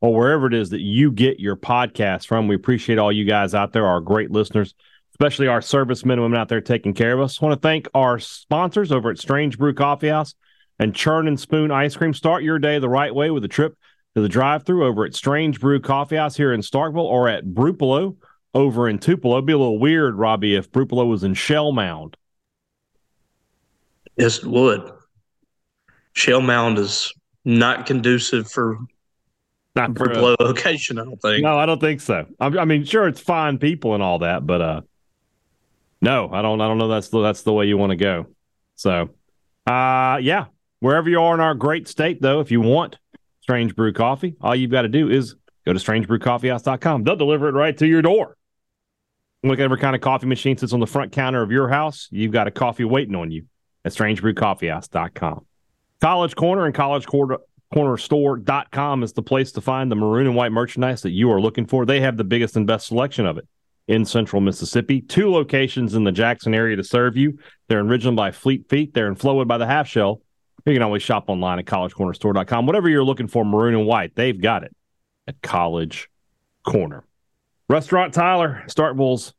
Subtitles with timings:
[0.00, 2.48] or wherever it is that you get your podcast from.
[2.48, 4.74] We appreciate all you guys out there, our great listeners,
[5.12, 7.40] especially our servicemen and women out there taking care of us.
[7.40, 10.34] Want to thank our sponsors over at Strange Brew Coffee House
[10.78, 12.14] and Churn and Spoon Ice Cream.
[12.14, 13.76] Start your day the right way with a trip
[14.14, 17.44] to the drive through over at Strange Brew Coffee House here in Starkville or at
[17.44, 18.16] Brupolo
[18.54, 19.36] over in Tupelo.
[19.36, 22.16] It'd be a little weird, Robbie, if Brupolo was in Shell Mound.
[24.16, 24.90] Yes, it would.
[26.14, 27.12] Shell Mound is
[27.44, 28.78] not conducive for
[29.78, 30.98] not for a, location.
[30.98, 31.42] I don't think.
[31.42, 32.26] No, I don't think so.
[32.40, 34.80] I, I, mean, sure, it's fine people and all that, but uh,
[36.00, 36.60] no, I don't.
[36.60, 36.88] I don't know.
[36.88, 38.26] That's the that's the way you want to go.
[38.76, 39.10] So,
[39.66, 40.46] uh, yeah,
[40.80, 42.98] wherever you are in our great state, though, if you want
[43.40, 45.34] Strange Brew Coffee, all you've got to do is
[45.66, 47.04] go to strangebrewcoffeehouse.com.
[47.04, 48.36] They'll deliver it right to your door.
[49.42, 52.08] Look at every kind of coffee machine sits on the front counter of your house.
[52.10, 53.44] You've got a coffee waiting on you
[53.84, 55.46] at strangebrewcoffeehouse.com.
[56.00, 57.38] College Corner and College Corner
[57.74, 61.66] cornerstore.com is the place to find the maroon and white merchandise that you are looking
[61.66, 61.84] for.
[61.84, 63.46] They have the biggest and best selection of it
[63.86, 65.00] in central Mississippi.
[65.00, 67.38] Two locations in the Jackson area to serve you.
[67.68, 68.94] They're in Ridgeland by Fleet Feet.
[68.94, 70.20] They're in Flowood by the Half Shell.
[70.66, 72.66] You can always shop online at collegecornerstore.com.
[72.66, 74.74] Whatever you're looking for, maroon and white, they've got it
[75.26, 76.10] at College
[76.66, 77.04] Corner.
[77.68, 79.34] Restaurant Tyler, Starkville's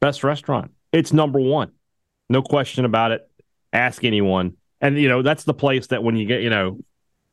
[0.00, 0.72] best restaurant.
[0.92, 1.72] It's number one.
[2.28, 3.28] No question about it.
[3.72, 4.56] Ask anyone.
[4.80, 6.78] And, you know, that's the place that when you get, you know,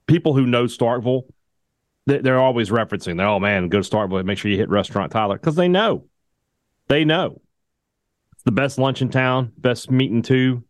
[0.09, 1.23] people who know Starkville,
[2.05, 5.37] they're always referencing, they're, oh man, go to Starkville, make sure you hit Restaurant Tyler
[5.37, 6.05] because they know.
[6.87, 7.39] They know.
[8.33, 10.63] It's the best lunch in town, best meat and two.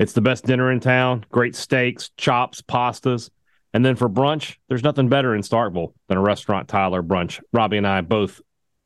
[0.00, 1.24] It's the best dinner in town.
[1.30, 3.30] Great steaks, chops, pastas.
[3.72, 7.40] And then for brunch, there's nothing better in Starkville than a restaurant Tyler brunch.
[7.52, 8.40] Robbie and I both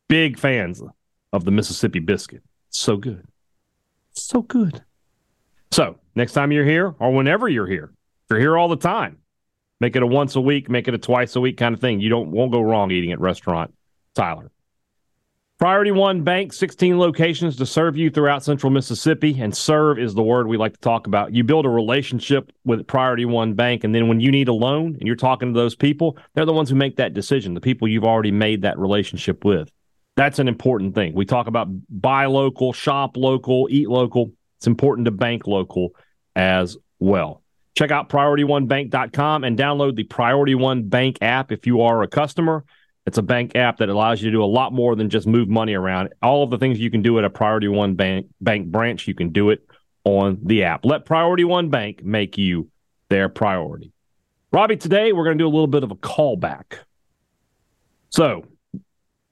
[0.08, 0.82] big fans
[1.32, 2.42] of the Mississippi biscuit.
[2.68, 3.24] So good.
[4.12, 4.84] So good.
[5.70, 7.92] So, next time you're here or whenever you're here,
[8.24, 9.18] if you're here all the time,
[9.80, 12.00] make it a once a week, make it a twice a week kind of thing.
[12.00, 13.74] You don't won't go wrong eating at restaurant
[14.14, 14.50] Tyler.
[15.58, 19.40] Priority One Bank, 16 locations to serve you throughout central Mississippi.
[19.40, 21.34] And serve is the word we like to talk about.
[21.34, 24.94] You build a relationship with Priority One Bank, and then when you need a loan
[24.94, 27.88] and you're talking to those people, they're the ones who make that decision, the people
[27.88, 29.68] you've already made that relationship with.
[30.14, 31.12] That's an important thing.
[31.12, 34.30] We talk about buy local, shop local, eat local.
[34.58, 35.90] It's important to bank local
[36.36, 37.42] as well.
[37.78, 42.64] Check out PriorityOneBank.com and download the Priority One Bank app if you are a customer.
[43.06, 45.48] It's a bank app that allows you to do a lot more than just move
[45.48, 46.08] money around.
[46.20, 49.14] All of the things you can do at a Priority One Bank bank branch, you
[49.14, 49.64] can do it
[50.02, 50.84] on the app.
[50.84, 52.68] Let Priority One Bank make you
[53.10, 53.92] their priority.
[54.50, 56.78] Robbie, today we're going to do a little bit of a callback.
[58.10, 58.44] So,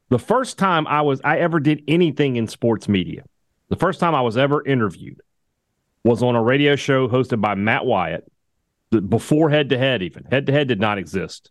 [0.09, 3.25] the first time I was I ever did anything in sports media,
[3.71, 5.21] the first time I was ever interviewed
[6.05, 8.31] was on a radio show hosted by Matt Wyatt.
[8.91, 11.51] Before head to head, even head to head did not exist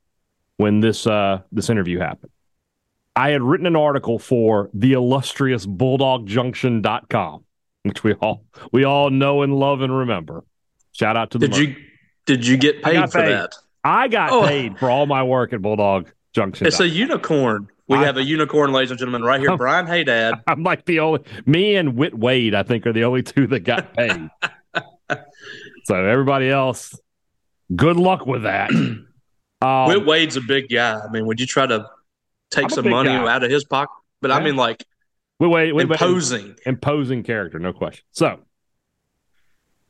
[0.57, 2.31] when this uh, this interview happened.
[3.15, 7.45] I had written an article for the illustrious BulldogJunction.com,
[7.83, 10.43] which we all we all know and love and remember.
[10.91, 11.47] Shout out to the.
[11.47, 11.75] Did you
[12.25, 13.31] did you get paid for paid.
[13.31, 13.55] that?
[13.83, 14.47] I got oh.
[14.47, 16.67] paid for all my work at Bulldog Junction.
[16.67, 17.69] It's a unicorn.
[17.87, 19.51] We I, have a unicorn, ladies and gentlemen, right here.
[19.51, 20.41] I'm, Brian Hadad.
[20.47, 23.59] I'm like the only me and Whit Wade, I think, are the only two that
[23.59, 24.29] got paid.
[25.83, 26.99] so everybody else,
[27.73, 28.71] good luck with that.
[29.61, 30.99] Um, Whit Wade's a big guy.
[30.99, 31.89] I mean, would you try to
[32.51, 33.33] take some money guy.
[33.33, 33.95] out of his pocket?
[34.21, 34.35] But yeah.
[34.35, 34.85] I mean, like,
[35.37, 38.03] Whit Wade, Whit imposing, Wade, imposing character, no question.
[38.11, 38.41] So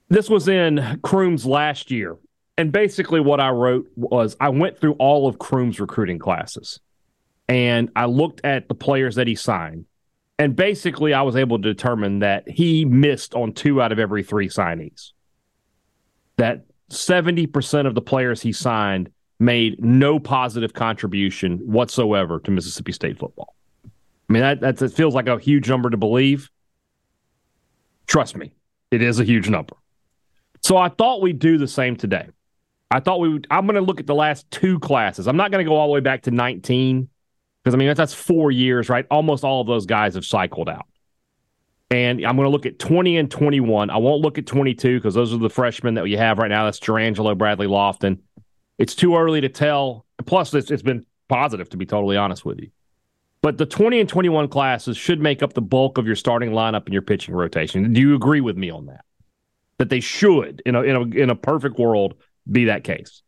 [0.07, 2.16] this was in Croom's last year.
[2.57, 6.80] And basically, what I wrote was I went through all of Croom's recruiting classes
[7.48, 9.86] and I looked at the players that he signed.
[10.38, 14.24] And basically, I was able to determine that he missed on two out of every
[14.24, 15.12] three signees.
[16.38, 19.10] That 70% of the players he signed
[19.40, 23.56] made no positive contribution whatsoever to Mississippi State football.
[23.86, 26.50] I mean, that, that's, that feels like a huge number to believe.
[28.08, 28.54] Trust me,
[28.92, 29.76] It is a huge number.
[30.62, 32.28] So I thought we'd do the same today.
[32.92, 33.48] I thought we would.
[33.50, 35.28] I'm going to look at the last two classes.
[35.28, 37.10] I'm not going to go all the way back to 19
[37.64, 39.06] because I mean that's, that's four years, right?
[39.10, 40.86] Almost all of those guys have cycled out.
[41.92, 43.90] And I'm going to look at 20 and 21.
[43.90, 46.66] I won't look at 22 because those are the freshmen that you have right now.
[46.66, 48.20] That's Jurrangelo, Bradley Lofton.
[48.78, 50.06] It's too early to tell.
[50.26, 52.72] Plus, it's, it's been positive, to be totally honest with you.
[53.42, 56.86] But the 20 and 21 classes should make up the bulk of your starting lineup
[56.86, 57.94] and your pitching rotation.
[57.94, 59.06] Do you agree with me on that?
[59.78, 62.16] That they should, in a, in a, in a perfect world,
[62.52, 63.22] be that case?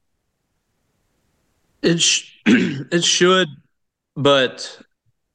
[1.83, 3.49] It, sh- it should,
[4.15, 4.81] but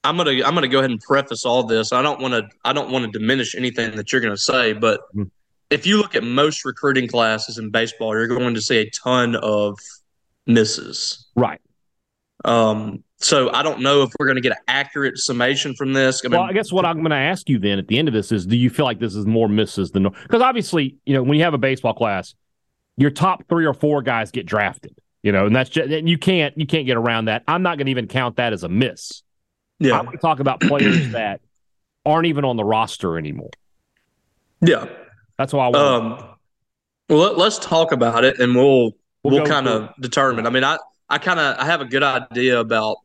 [0.04, 1.92] I'm gonna I'm gonna go ahead and preface all this.
[1.92, 5.00] I don't want to I don't want to diminish anything that you're gonna say, but
[5.14, 5.24] mm-hmm.
[5.70, 9.36] if you look at most recruiting classes in baseball, you're going to see a ton
[9.36, 9.78] of
[10.46, 11.28] misses.
[11.36, 11.60] Right.
[12.44, 13.04] Um.
[13.18, 16.22] So I don't know if we're going to get an accurate summation from this.
[16.24, 18.08] I mean, well, I guess what I'm going to ask you then at the end
[18.08, 21.14] of this is, do you feel like this is more misses than because obviously you
[21.14, 22.34] know when you have a baseball class,
[22.96, 24.96] your top three or four guys get drafted.
[25.22, 27.44] You know, and that's just and you can't you can't get around that.
[27.46, 29.22] I'm not going to even count that as a miss.
[29.82, 29.98] Yeah.
[29.98, 31.40] I want to talk about players that
[32.04, 33.50] aren't even on the roster anymore.
[34.60, 34.86] Yeah.
[35.38, 35.76] That's why I want.
[35.76, 36.28] Um,
[37.08, 38.92] well, let, us talk about it and we'll
[39.22, 40.46] we'll, we'll kind of determine.
[40.46, 42.96] I mean, I I kind of I have a good idea about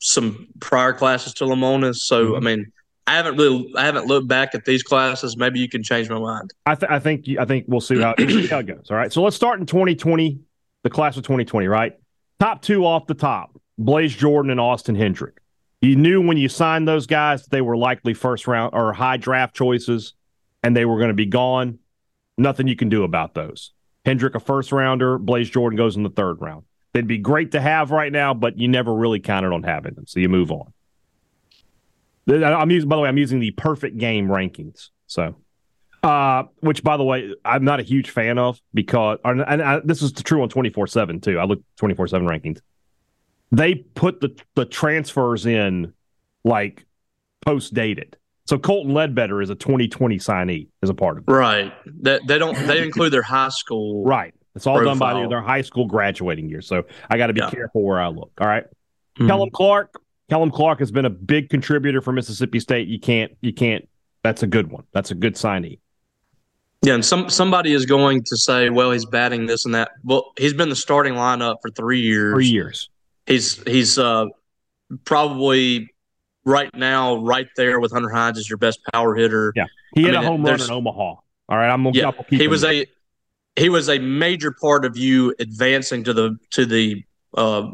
[0.00, 1.96] some prior classes to Lemonis.
[1.96, 2.36] So, mm-hmm.
[2.36, 2.72] I mean,
[3.06, 5.36] I haven't really I haven't looked back at these classes.
[5.36, 6.52] Maybe you can change my mind.
[6.66, 8.86] I, th- I think I think we'll see how, how it goes.
[8.90, 9.12] All right.
[9.12, 10.40] So let's start in 2020,
[10.82, 11.68] the class of 2020.
[11.68, 11.96] Right,
[12.40, 15.41] top two off the top: Blaze Jordan and Austin Hendrick.
[15.82, 19.16] You knew when you signed those guys that they were likely first round or high
[19.16, 20.14] draft choices
[20.62, 21.80] and they were going to be gone.
[22.38, 23.72] Nothing you can do about those.
[24.04, 26.62] Hendrick, a first rounder, Blaze Jordan goes in the third round.
[26.92, 30.06] They'd be great to have right now, but you never really counted on having them.
[30.06, 30.72] So you move on.
[32.28, 34.90] I'm using, by the way, I'm using the perfect game rankings.
[35.08, 35.34] So,
[36.04, 40.00] uh, which by the way, I'm not a huge fan of because, and I, this
[40.00, 41.40] is true on 24 7 too.
[41.40, 42.60] I look 24 7 rankings
[43.52, 45.92] they put the the transfers in
[46.42, 46.84] like
[47.44, 48.16] post dated.
[48.46, 51.30] So Colton Ledbetter is a 2020 signee as a part of it.
[51.30, 51.72] Right.
[52.02, 54.04] That they, they don't they include their high school.
[54.04, 54.34] Right.
[54.56, 54.90] It's all profile.
[54.90, 56.60] done by their, their, high school graduating year.
[56.60, 57.50] So I got to be yeah.
[57.50, 58.32] careful where I look.
[58.40, 58.64] All right.
[58.64, 59.28] mm-hmm.
[59.28, 59.94] Kellum Clark.
[60.28, 62.88] Kellum Clark has been a big contributor for Mississippi State.
[62.88, 63.88] You can't you can't.
[64.22, 64.84] That's a good one.
[64.92, 65.78] That's a good signee.
[66.84, 69.92] Yeah, and some somebody is going to say, well, he's batting this and that.
[70.02, 72.34] Well, he's been the starting lineup for three years.
[72.34, 72.88] Three years
[73.26, 74.26] he's he's uh,
[75.04, 75.92] probably
[76.44, 79.52] right now right there with Hunter Hines as your best power hitter.
[79.54, 81.00] Yeah, he hit I mean, a home run in Omaha.
[81.00, 81.96] All right, I'm gonna.
[81.96, 82.86] Yeah, he was a
[83.56, 87.04] he was a major part of you advancing to the to the
[87.36, 87.70] uh,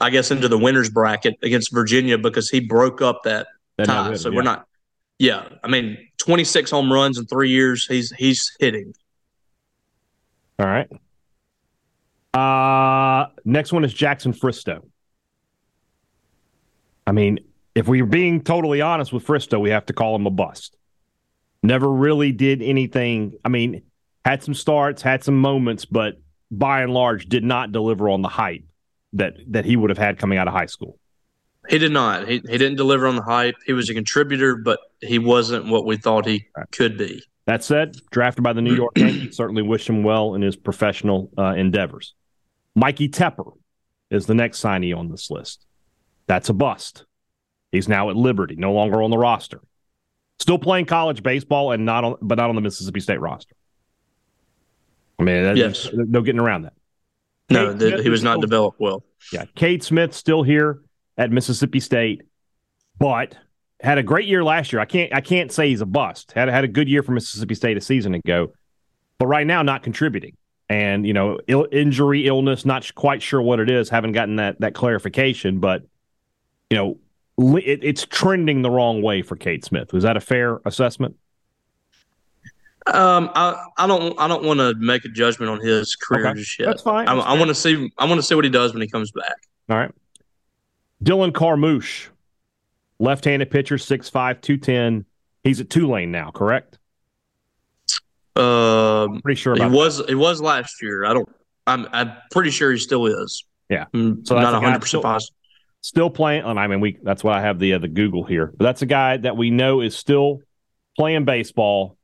[0.00, 4.14] I guess into the winners bracket against Virginia because he broke up that, that tie.
[4.14, 4.36] so yeah.
[4.36, 4.66] we're not.
[5.18, 7.86] Yeah, I mean, 26 home runs in three years.
[7.86, 8.94] He's he's hitting.
[10.60, 10.88] All right.
[12.34, 14.86] Uh, next one is Jackson Fristoe.
[17.06, 17.38] I mean,
[17.74, 20.76] if we're being totally honest with Fristoe, we have to call him a bust.
[21.62, 23.34] Never really did anything.
[23.44, 23.82] I mean,
[24.24, 26.20] had some starts, had some moments, but
[26.50, 28.64] by and large did not deliver on the hype
[29.14, 30.98] that that he would have had coming out of high school.
[31.68, 32.28] He did not.
[32.28, 33.56] He he didn't deliver on the hype.
[33.66, 36.70] He was a contributor, but he wasn't what we thought he right.
[36.70, 37.22] could be.
[37.48, 41.30] That said, drafted by the New York Yankees, certainly wish him well in his professional
[41.38, 42.12] uh, endeavors.
[42.74, 43.52] Mikey Tepper
[44.10, 45.64] is the next signee on this list.
[46.26, 47.06] That's a bust.
[47.72, 49.62] He's now at Liberty, no longer on the roster.
[50.38, 53.56] Still playing college baseball and not on, but not on the Mississippi State roster.
[55.18, 55.88] I mean, yes.
[55.94, 56.74] no getting around that.
[57.48, 59.04] No, the, he was not still, developed well.
[59.32, 60.82] Yeah, Cade Smith still here
[61.16, 62.24] at Mississippi State,
[62.98, 63.38] but
[63.80, 64.80] had a great year last year.
[64.80, 66.32] I can't I can't say he's a bust.
[66.32, 68.52] Had had a good year for Mississippi State a season ago,
[69.18, 70.36] but right now not contributing
[70.68, 74.60] and you know Ill, injury illness not quite sure what it is haven't gotten that
[74.60, 75.82] that clarification but
[76.70, 76.98] you know
[77.58, 81.16] it, it's trending the wrong way for Cade Smith Was that a fair assessment
[82.86, 86.38] um, I, I don't I don't want to make a judgment on his career okay.
[86.38, 86.66] just yet.
[86.66, 87.06] That's fine.
[87.06, 89.10] I, I want to see I want to see what he does when he comes
[89.10, 89.34] back.
[89.68, 89.90] All right.
[91.04, 92.08] Dylan Carmouche,
[92.98, 95.04] left-handed pitcher, 6'5", 210.
[95.44, 96.78] He's at Tulane now, correct?
[98.38, 99.98] Uh, pretty sure he was.
[99.98, 100.10] That.
[100.10, 101.04] It was last year.
[101.04, 101.28] I don't.
[101.66, 101.88] I'm.
[101.92, 103.44] I'm pretty sure he still is.
[103.68, 103.86] Yeah.
[103.92, 105.34] Mm, so not 100 percent positive.
[105.80, 106.44] Still playing.
[106.44, 106.98] And I mean, we.
[107.02, 108.52] That's why I have the uh, the Google here.
[108.56, 110.40] But that's a guy that we know is still
[110.96, 111.96] playing baseball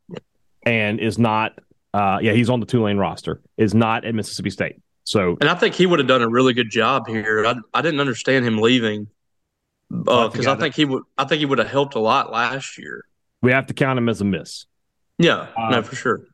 [0.65, 1.59] and is not.
[1.93, 3.41] Uh, yeah, he's on the Tulane roster.
[3.57, 4.81] Is not at Mississippi State.
[5.05, 7.47] So, and I think he would have done a really good job here.
[7.47, 9.07] I, I didn't understand him leaving
[9.91, 11.03] because uh, I think he would.
[11.17, 13.05] I think he would have helped a lot last year.
[13.43, 14.67] We have to count him as a miss.
[15.19, 16.25] Yeah, uh, no, for sure.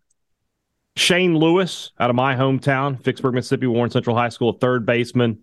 [0.96, 5.40] Shane Lewis out of my hometown, Vicksburg, Mississippi, Warren Central High School, third baseman.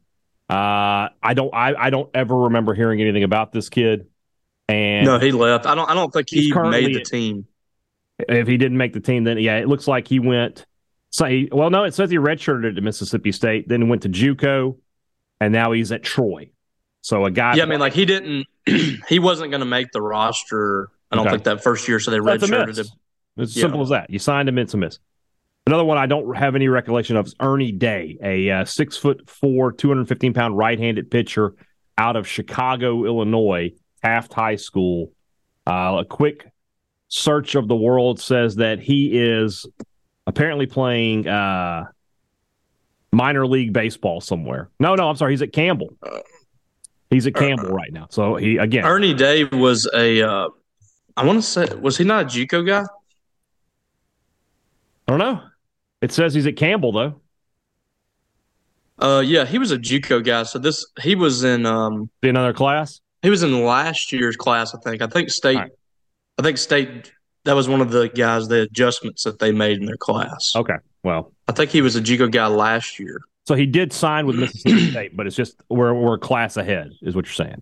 [0.50, 4.08] Uh, I don't, I, I don't ever remember hearing anything about this kid.
[4.70, 5.66] And no, he left.
[5.66, 7.48] I don't, I don't think he made the team.
[8.20, 10.66] If he didn't make the team, then yeah, it looks like he went.
[11.12, 14.78] So he, well, no, it says he redshirted at Mississippi State, then went to JUCO,
[15.40, 16.50] and now he's at Troy.
[17.08, 17.56] So a guy.
[17.56, 18.48] Yeah, I mean, like he didn't.
[19.08, 20.90] he wasn't going to make the roster.
[21.10, 21.36] I don't okay.
[21.36, 22.86] think that first year, so they redshirted him.
[23.38, 23.62] It's yeah.
[23.62, 24.10] simple as that.
[24.10, 25.00] You signed him, it's a miss.
[25.66, 29.30] Another one I don't have any recollection of is Ernie Day, a uh, six foot
[29.30, 31.56] four, 215 pound right handed pitcher
[31.98, 33.72] out of Chicago, Illinois,
[34.04, 35.14] Taft High School.
[35.66, 36.52] Uh, a quick
[37.08, 39.66] search of the world says that he is
[40.26, 41.86] apparently playing uh,
[43.14, 44.70] minor league baseball somewhere.
[44.78, 45.32] No, no, I'm sorry.
[45.32, 45.94] He's at Campbell.
[47.10, 48.08] He's at Campbell right now.
[48.10, 48.86] So he again.
[48.86, 50.22] Ernie Day was a.
[50.22, 50.50] Uh,
[51.16, 52.84] I want to say, was he not a JUCO guy?
[55.08, 55.42] I don't know.
[56.02, 57.22] It says he's at Campbell though.
[59.00, 60.44] Uh, yeah, he was a JUCO guy.
[60.44, 63.00] So this he was in um another class.
[63.22, 65.02] He was in last year's class, I think.
[65.02, 65.56] I think state.
[65.56, 65.72] Right.
[66.38, 67.12] I think state.
[67.46, 70.52] That was one of the guys, the adjustments that they made in their class.
[70.54, 73.22] Okay, well, I think he was a JUCO guy last year.
[73.48, 76.92] So he did sign with Mississippi State, but it's just we're we're a class ahead,
[77.02, 77.62] is what you're saying.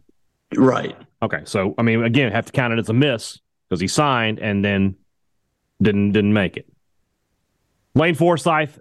[0.55, 0.97] Right.
[1.21, 1.41] Okay.
[1.45, 3.39] So I mean, again, have to count it as a miss
[3.69, 4.95] because he signed and then
[5.79, 6.67] didn't didn't make it.
[7.93, 8.75] Lane Forsythe,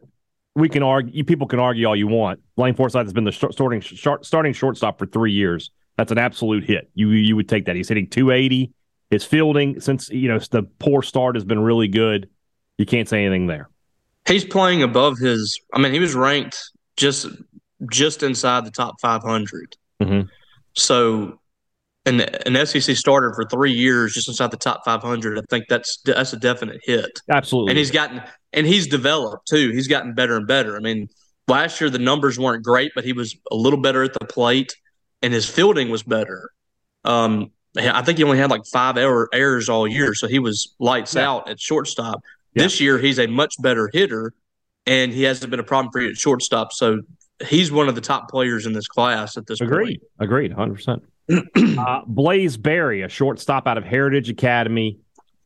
[0.55, 1.25] we can argue.
[1.25, 2.41] People can argue all you want.
[2.57, 3.83] Lane Forsythe has been the starting
[4.23, 5.73] starting shortstop for three years.
[5.99, 6.91] That's an absolute hit.
[6.95, 7.77] You you would take that.
[7.77, 8.73] He's hitting 280.
[9.11, 12.31] His fielding, since you know the poor start, has been really good.
[12.79, 13.69] You can't say anything there.
[14.27, 15.61] He's playing above his.
[15.75, 17.27] I mean, he was ranked just
[17.91, 19.77] just inside the top 500.
[20.03, 20.29] Mm-hmm.
[20.75, 21.39] So,
[22.07, 25.39] and an SEC starter for three years, just inside the top 500.
[25.39, 27.21] I think that's that's a definite hit.
[27.31, 27.71] Absolutely.
[27.71, 28.23] And he's gotten
[28.53, 29.71] and he's developed too.
[29.71, 30.77] He's gotten better and better.
[30.77, 31.09] I mean,
[31.49, 34.77] last year the numbers weren't great, but he was a little better at the plate,
[35.23, 36.51] and his fielding was better.
[37.05, 40.75] Um, I think he only had like five error, errors all year, so he was
[40.79, 41.29] lights yeah.
[41.29, 42.23] out at shortstop.
[42.55, 42.65] Yeah.
[42.65, 44.33] This year he's a much better hitter,
[44.87, 46.73] and he hasn't been a problem for you at shortstop.
[46.73, 47.03] So
[47.47, 49.71] he's one of the top players in this class at this point.
[49.71, 50.01] Agreed.
[50.01, 50.11] point.
[50.21, 50.53] Agreed.
[50.53, 51.03] Hundred percent.
[51.77, 54.99] Uh, Blaze Berry, a shortstop out of Heritage Academy.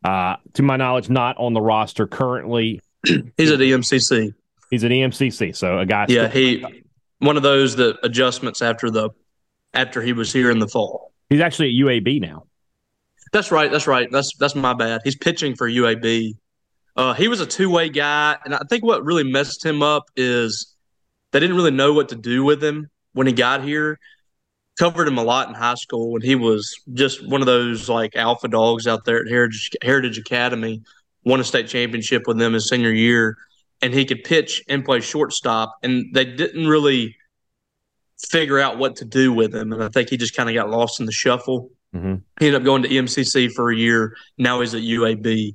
[0.04, 2.80] Uh, to my knowledge, not on the roster currently.
[3.04, 4.34] He's at EMCC.
[4.70, 5.56] He's at EMCC.
[5.56, 6.06] So a guy.
[6.08, 6.64] Yeah, he
[7.18, 9.10] one of those that adjustments after the
[9.74, 11.12] after he was here in the fall.
[11.30, 12.44] He's actually at UAB now.
[13.32, 13.70] That's right.
[13.70, 14.08] That's right.
[14.10, 15.00] That's that's my bad.
[15.04, 16.34] He's pitching for UAB.
[16.98, 20.10] Uh, he was a two way guy, and I think what really messed him up
[20.16, 20.74] is
[21.30, 24.00] they didn't really know what to do with him when he got here.
[24.80, 28.16] Covered him a lot in high school when he was just one of those like
[28.16, 30.82] alpha dogs out there at Heritage Heritage Academy
[31.24, 33.36] won a state championship with them his senior year,
[33.80, 35.76] and he could pitch and play shortstop.
[35.84, 37.16] And they didn't really
[38.28, 39.72] figure out what to do with him.
[39.72, 41.70] And I think he just kind of got lost in the shuffle.
[41.94, 42.14] Mm-hmm.
[42.40, 44.16] He ended up going to EMCC for a year.
[44.36, 45.54] Now he's at UAB.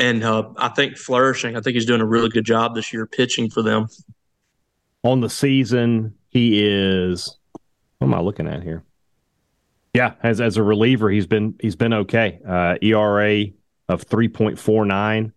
[0.00, 1.56] And uh, I think flourishing.
[1.56, 3.86] I think he's doing a really good job this year pitching for them.
[5.04, 7.36] On the season, he is.
[7.98, 8.82] What am I looking at here?
[9.92, 12.40] Yeah, as as a reliever, he's been he's been okay.
[12.48, 13.46] Uh, ERA
[13.88, 15.32] of 3.49.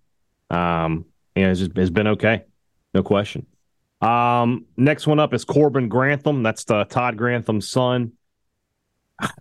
[0.49, 1.05] Um,
[1.35, 2.43] and it's, just, it's been okay.
[2.93, 3.45] No question.
[3.99, 6.43] Um, next one up is Corbin Grantham.
[6.43, 8.13] That's the Todd Grantham's son.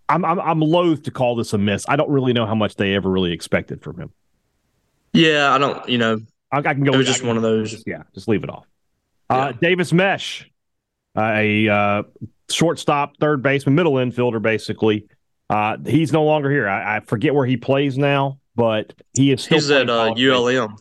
[0.08, 1.84] I'm, I'm I'm loath to call this a miss.
[1.88, 4.12] I don't really know how much they ever really expected from him.
[5.12, 5.88] Yeah, I don't.
[5.88, 6.92] You know, I, I can go.
[6.92, 7.82] It was just one of those.
[7.86, 8.66] Yeah, just leave it off.
[9.30, 9.44] Uh, yeah.
[9.44, 10.50] Uh, Davis Mesh,
[11.16, 12.02] uh, a uh,
[12.50, 15.06] shortstop, third baseman, middle infielder, basically.
[15.50, 16.66] Uh, he's no longer here.
[16.66, 19.58] I, I, forget where he plays now but he is still.
[19.58, 20.76] He's at uh, ULM.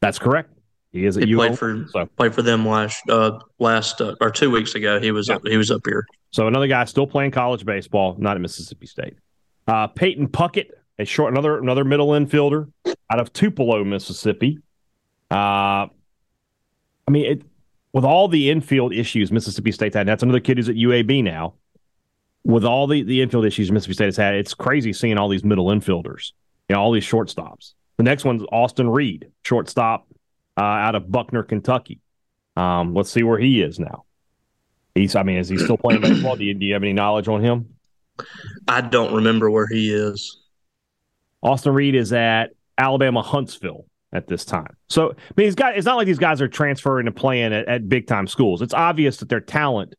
[0.00, 0.52] That's correct.
[0.92, 1.48] He is at he ULM.
[1.48, 2.06] Played for so.
[2.16, 5.00] played for them last uh, last uh, or two weeks ago.
[5.00, 5.36] He was yeah.
[5.36, 6.06] up, he was up here.
[6.30, 9.14] So another guy still playing college baseball, not at Mississippi State.
[9.66, 10.68] Uh, Peyton Puckett,
[10.98, 12.70] a short another another middle infielder
[13.10, 14.58] out of Tupelo, Mississippi.
[15.30, 15.88] Uh,
[17.08, 17.42] I mean, it,
[17.92, 21.54] with all the infield issues Mississippi State had, that's another kid who's at UAB now
[22.46, 25.42] with all the, the infield issues Mississippi State has had, it's crazy seeing all these
[25.42, 26.30] middle infielders,
[26.68, 27.74] you know, all these shortstops.
[27.96, 30.06] The next one's Austin Reed, shortstop
[30.56, 32.00] uh, out of Buckner, Kentucky.
[32.56, 34.04] Um, let's see where he is now.
[34.94, 36.36] He's, I mean, is he still playing baseball?
[36.36, 37.74] Do you, do you have any knowledge on him?
[38.68, 40.38] I don't remember where he is.
[41.46, 44.76] Austin Reed is at Alabama Huntsville at this time.
[44.88, 47.68] So, I mean, he's got, it's not like these guys are transferring and playing at,
[47.68, 48.62] at big time schools.
[48.62, 49.94] It's obvious that their talent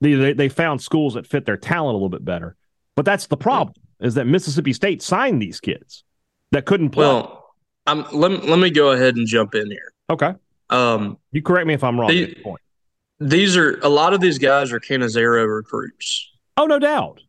[0.00, 2.56] they, they found schools that fit their talent a little bit better.
[2.96, 6.02] But that's the problem is that Mississippi State signed these kids
[6.50, 7.06] that couldn't play.
[7.06, 7.54] Well,
[7.86, 9.92] Um, let, let me go ahead and jump in here.
[10.10, 10.34] Okay.
[10.70, 12.08] Um, you correct me if I'm wrong.
[12.08, 12.36] The,
[13.20, 16.30] these are a lot of these guys are Cannizaro recruits.
[16.56, 17.20] Oh, no doubt.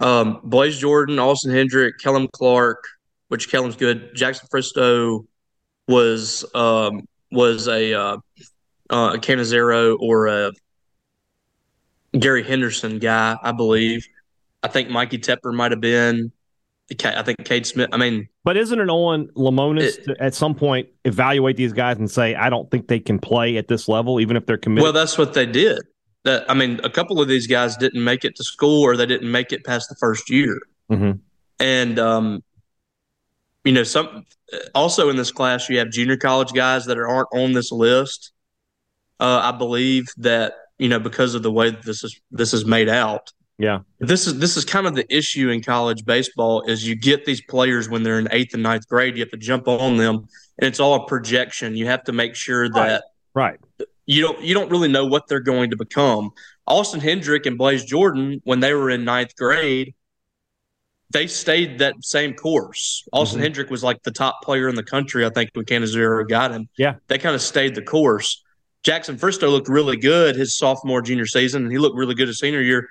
[0.00, 2.84] Um, Blaze Jordan, Austin Hendrick, Kellum Clark,
[3.28, 4.14] which Kellum's good.
[4.14, 5.26] Jackson Fristoe
[5.88, 8.16] was um, was a uh,
[8.90, 10.52] uh, a Cannizaro or a
[12.18, 14.06] Gary Henderson guy, I believe.
[14.62, 16.32] I think Mikey Tepper might have been.
[17.02, 17.88] I think Cade Smith.
[17.92, 21.96] I mean, but isn't it on Lemonis it, to at some point evaluate these guys
[21.96, 24.82] and say, I don't think they can play at this level, even if they're committed?
[24.84, 25.80] Well, that's what they did.
[26.24, 29.06] That I mean, a couple of these guys didn't make it to school or they
[29.06, 30.58] didn't make it past the first year,
[30.90, 31.12] mm-hmm.
[31.60, 32.42] and um,
[33.64, 34.24] you know, some
[34.74, 38.32] also in this class you have junior college guys that aren't on this list.
[39.20, 42.88] Uh, I believe that you know because of the way this is this is made
[42.88, 43.80] out yeah.
[44.00, 47.40] This is this is kind of the issue in college baseball is you get these
[47.40, 50.26] players when they're in eighth and ninth grade, you have to jump on them
[50.58, 51.76] and it's all a projection.
[51.76, 53.04] You have to make sure that
[53.34, 53.52] right.
[53.52, 53.60] right.
[54.06, 56.30] You don't you don't really know what they're going to become.
[56.66, 59.94] Austin Hendrick and Blaze Jordan, when they were in ninth grade,
[61.10, 63.06] they stayed that same course.
[63.12, 63.44] Austin mm-hmm.
[63.44, 66.68] Hendrick was like the top player in the country, I think, when Cannizaro got him.
[66.78, 66.94] Yeah.
[67.08, 68.42] They kind of stayed the course.
[68.82, 72.38] Jackson Fristoe looked really good his sophomore junior season, and he looked really good his
[72.38, 72.88] senior year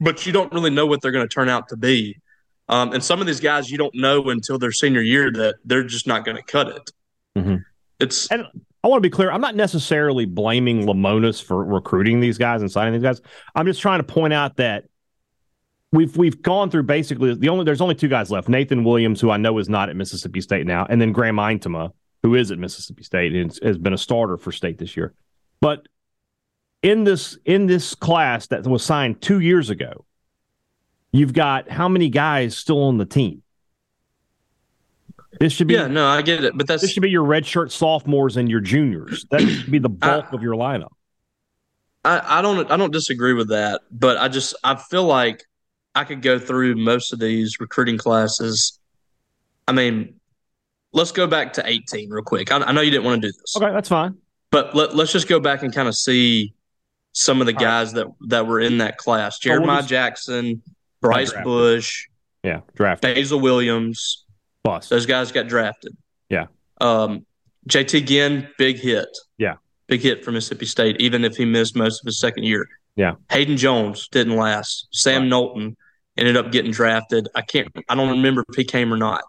[0.00, 2.20] but you don't really know what they're going to turn out to be.
[2.68, 5.84] Um, and some of these guys, you don't know until their senior year that they're
[5.84, 6.90] just not going to cut it.
[7.36, 7.56] Mm-hmm.
[8.00, 8.30] It's.
[8.30, 8.44] And
[8.86, 9.32] I want to be clear.
[9.32, 13.20] I'm not necessarily blaming Lemonis for recruiting these guys and signing these guys.
[13.56, 14.84] I'm just trying to point out that
[15.90, 18.48] we've we've gone through basically the only there's only two guys left.
[18.48, 21.90] Nathan Williams, who I know is not at Mississippi State now, and then Graham Eintema,
[22.22, 25.14] who is at Mississippi State and has been a starter for State this year.
[25.60, 25.88] But
[26.80, 30.04] in this in this class that was signed two years ago,
[31.10, 33.42] you've got how many guys still on the team?
[35.40, 37.70] This should be yeah, no, I get it, but that's this should be your redshirt
[37.70, 39.26] sophomores and your juniors.
[39.30, 40.92] That should be the bulk I, of your lineup.
[42.04, 45.42] I, I don't I don't disagree with that, but I just I feel like
[45.94, 48.78] I could go through most of these recruiting classes.
[49.66, 50.20] I mean,
[50.92, 52.52] let's go back to 18 real quick.
[52.52, 53.56] I, I know you didn't want to do this.
[53.56, 54.16] Okay, that's fine.
[54.50, 56.54] But let, let's just go back and kind of see
[57.12, 60.62] some of the guys that that were in that class: oh, Jeremiah oh, Jackson,
[61.00, 62.08] Bryce Bush,
[62.42, 64.25] yeah, draft Basil Williams.
[64.66, 64.90] Bust.
[64.90, 65.96] Those guys got drafted.
[66.28, 66.46] Yeah.
[66.80, 67.24] Um,
[67.68, 69.08] JT Ginn, big hit.
[69.38, 69.56] Yeah.
[69.86, 72.68] Big hit for Mississippi State, even if he missed most of his second year.
[72.96, 73.14] Yeah.
[73.30, 74.88] Hayden Jones didn't last.
[74.90, 75.28] Sam right.
[75.28, 75.76] Knowlton
[76.16, 77.28] ended up getting drafted.
[77.34, 77.68] I can't.
[77.88, 79.24] I don't remember if he came or not.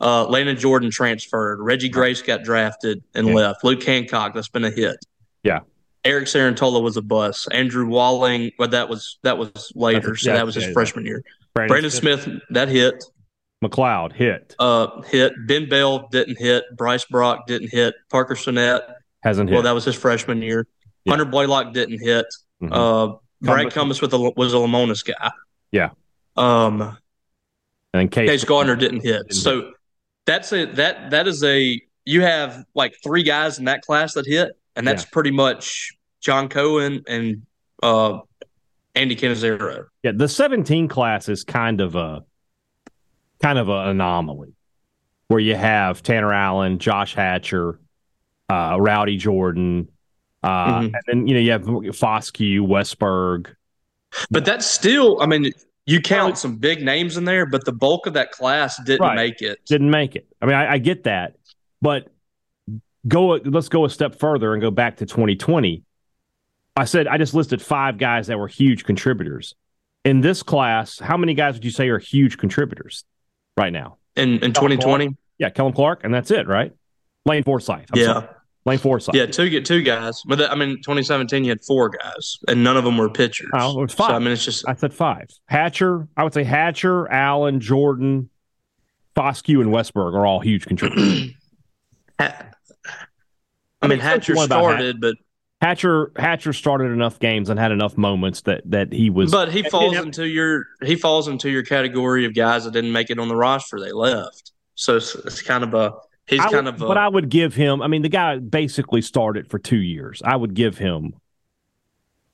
[0.00, 1.60] Uh, Landon Jordan transferred.
[1.60, 3.34] Reggie Grace got drafted and yeah.
[3.34, 3.64] left.
[3.64, 4.96] Luke Hancock, that's been a hit.
[5.42, 5.60] Yeah.
[6.04, 7.46] Eric Sarantola was a bus.
[7.48, 11.22] Andrew Walling, but that was that was later, so that was his yeah, freshman year.
[11.52, 13.04] Brandon, Brandon Smith, Smith, that hit.
[13.62, 14.54] McLeod hit.
[14.58, 15.32] Uh, hit.
[15.46, 16.64] Ben Bell didn't hit.
[16.76, 17.94] Bryce Brock didn't hit.
[18.10, 18.80] Parker Sonnett
[19.22, 19.54] hasn't hit.
[19.54, 20.66] Well, that was his freshman year.
[21.04, 21.12] Yeah.
[21.12, 22.26] Hunter Blaylock didn't hit.
[22.62, 22.72] Mm-hmm.
[22.72, 25.30] Uh, Brad Cumbus with a, was a Lemonis's guy.
[25.72, 25.90] Yeah.
[26.36, 26.96] Um,
[27.92, 29.28] and Case, Case Gardner didn't hit.
[29.28, 29.74] Didn't so hit.
[30.26, 34.26] that's a that that is a you have like three guys in that class that
[34.26, 35.08] hit and that's yeah.
[35.12, 37.42] pretty much John Cohen and
[37.82, 38.20] uh,
[38.94, 39.86] Andy Cannizaro.
[40.02, 42.24] Yeah, the 17 class is kind of a
[43.40, 44.54] kind of an anomaly
[45.28, 47.78] where you have Tanner Allen, Josh Hatcher,
[48.48, 49.88] uh, Rowdy Jordan,
[50.42, 50.94] uh, mm-hmm.
[50.94, 53.54] and then you know you have Foscue, Westburg.
[54.30, 55.52] But that's still, I mean,
[55.86, 59.14] you count some big names in there, but the bulk of that class didn't right.
[59.14, 59.64] make it.
[59.66, 60.26] Didn't make it.
[60.42, 61.36] I mean, I, I get that,
[61.80, 62.08] but
[63.06, 65.84] go let's go a step further and go back to 2020.
[66.76, 69.54] I said I just listed five guys that were huge contributors.
[70.04, 73.04] In this class, how many guys would you say are huge contributors
[73.60, 73.98] right now?
[74.16, 75.16] In in 2020?
[75.38, 76.72] Yeah, Kellum Clark, and that's it, right?
[77.26, 77.86] Lane Forsythe.
[77.92, 78.04] I'm yeah.
[78.06, 78.26] Sorry.
[78.66, 79.14] Lane Forsythe.
[79.14, 80.22] Yeah, two get two guys.
[80.26, 83.50] But I mean, 2017, you had four guys, and none of them were pitchers.
[83.54, 84.10] Oh, it's five.
[84.10, 84.68] So, I mean, it's just.
[84.68, 85.28] I said five.
[85.46, 88.28] Hatcher, I would say Hatcher, Allen, Jordan,
[89.16, 91.30] Foscue, and Westburg are all huge contributors.
[92.18, 95.16] I mean, Hatcher started, but
[95.60, 99.30] Hatcher Hatcher started enough games and had enough moments that that he was.
[99.30, 103.10] But he falls into your he falls into your category of guys that didn't make
[103.10, 103.78] it on the roster.
[103.78, 105.94] They left, so it's, it's kind of a
[106.26, 106.80] he's I kind of.
[106.80, 107.82] A, but I would give him.
[107.82, 110.22] I mean, the guy basically started for two years.
[110.24, 111.14] I would give him.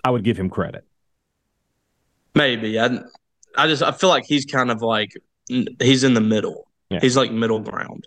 [0.05, 0.85] I would give him credit.
[2.35, 3.01] Maybe I.
[3.59, 5.15] I just I feel like he's kind of like
[5.49, 6.69] he's in the middle.
[6.91, 7.01] Yeah.
[7.01, 8.07] He's like middle ground.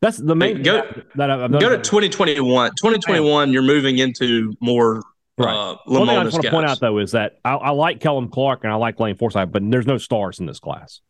[0.00, 0.62] That's the main.
[0.62, 0.82] Go,
[1.16, 2.70] that I've go to 2021.
[2.70, 5.02] 2021, you're moving into more.
[5.36, 5.54] Right.
[5.54, 8.00] Uh, One thing I just want to point out though is that I, I like
[8.00, 11.00] Kellum Clark and I like Lane Forsythe, but there's no stars in this class.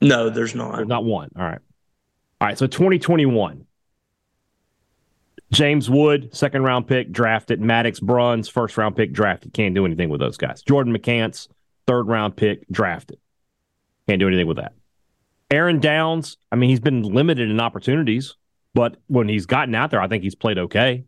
[0.00, 0.76] No, there's not.
[0.76, 1.30] There's not one.
[1.36, 1.60] All right.
[2.40, 3.64] All right, so 2021.
[5.52, 7.60] James Wood, second round pick, drafted.
[7.60, 9.52] Maddox Bruns, first round pick, drafted.
[9.52, 10.62] Can't do anything with those guys.
[10.62, 11.48] Jordan McCants,
[11.86, 13.18] third round pick, drafted.
[14.08, 14.72] Can't do anything with that.
[15.54, 18.34] Aaron Downs, I mean, he's been limited in opportunities,
[18.74, 21.04] but when he's gotten out there, I think he's played okay.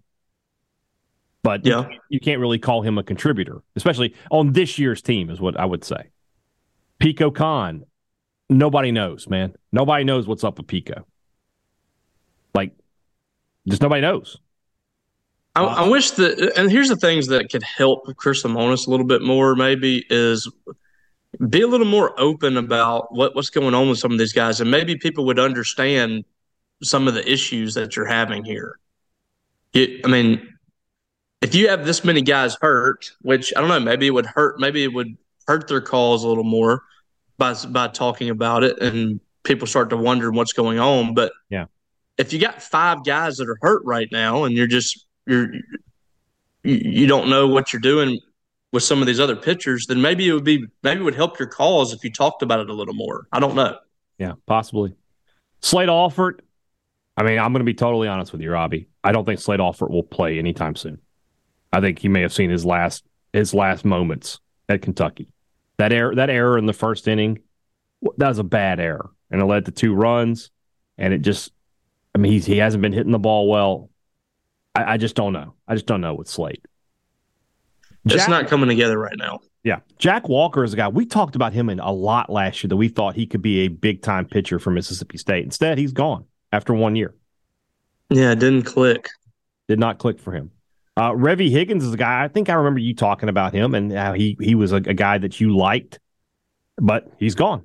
[1.43, 1.89] But yeah.
[2.11, 5.65] you can't really call him a contributor, especially on this year's team, is what I
[5.65, 6.11] would say.
[7.01, 7.87] Pico Kohn,
[8.49, 9.57] nobody knows, man.
[9.73, 11.05] Nobody knows what's up with Pico.
[12.55, 12.73] Like,
[13.69, 14.39] just nobody knows.
[15.57, 19.07] I, I, wish that, and here's the things that could help Chris Lemonis a little
[19.07, 19.57] bit more.
[19.57, 20.49] Maybe is
[21.49, 24.61] be a little more open about what, what's going on with some of these guys,
[24.61, 26.25] and maybe people would understand
[26.83, 28.79] some of the issues that you're having here.
[29.73, 30.55] It, I mean,
[31.43, 34.59] if you have this many guys hurt, which I don't know, maybe it would hurt,
[34.59, 36.83] maybe it would hurt their cause a little more
[37.39, 41.15] by by talking about it, and people start to wonder what's going on.
[41.15, 41.67] But yeah,
[42.17, 45.49] if you got five guys that are hurt right now, and you're just you're
[46.63, 48.19] you don't know what you're doing
[48.77, 51.39] with some of these other pitchers, then maybe it would be maybe it would help
[51.39, 53.27] your cause if you talked about it a little more.
[53.33, 53.79] I don't know.
[54.19, 54.95] Yeah, possibly.
[55.63, 56.43] Slade Alford.
[57.17, 58.89] I mean, I'm going to be totally honest with you, Robbie.
[59.03, 60.99] I don't think Slade Alford will play anytime soon.
[61.73, 65.33] I think he may have seen his last his last moments at Kentucky.
[65.79, 67.39] That error that error in the first inning,
[68.19, 70.51] that was a bad error, and it led to two runs.
[70.99, 71.51] And it just,
[72.15, 73.91] I mean, he's, he hasn't been hitting the ball well.
[74.75, 75.55] I, I just don't know.
[75.67, 76.61] I just don't know with Slade.
[78.07, 79.41] Jack, it's not coming together right now.
[79.65, 82.69] Yeah, Jack Walker is a guy we talked about him in a lot last year
[82.69, 85.45] that we thought he could be a big time pitcher for Mississippi State.
[85.45, 87.15] Instead, he's gone after one year.
[88.11, 89.09] Yeah, it didn't click.
[89.67, 90.53] Did not click for him.
[90.97, 92.23] Uh, Revy Higgins is a guy.
[92.23, 94.95] I think I remember you talking about him and how he he was a, a
[94.95, 95.99] guy that you liked,
[96.77, 97.65] but he's gone.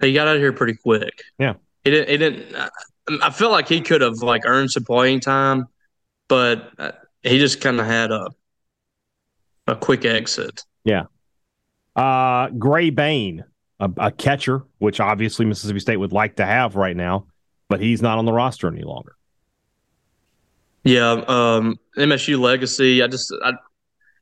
[0.00, 1.22] He got out of here pretty quick.
[1.38, 2.08] Yeah, he didn't.
[2.08, 2.70] He didn't.
[3.22, 5.66] I feel like he could have like earned some playing time,
[6.28, 8.30] but uh, he just kind of had a
[9.66, 10.64] a quick exit.
[10.84, 11.04] Yeah.
[11.96, 13.44] Uh, Gray Bain,
[13.80, 17.26] a, a catcher, which obviously Mississippi State would like to have right now,
[17.68, 19.16] but he's not on the roster any longer.
[20.82, 23.02] Yeah, um, MSU legacy.
[23.02, 23.52] I just I,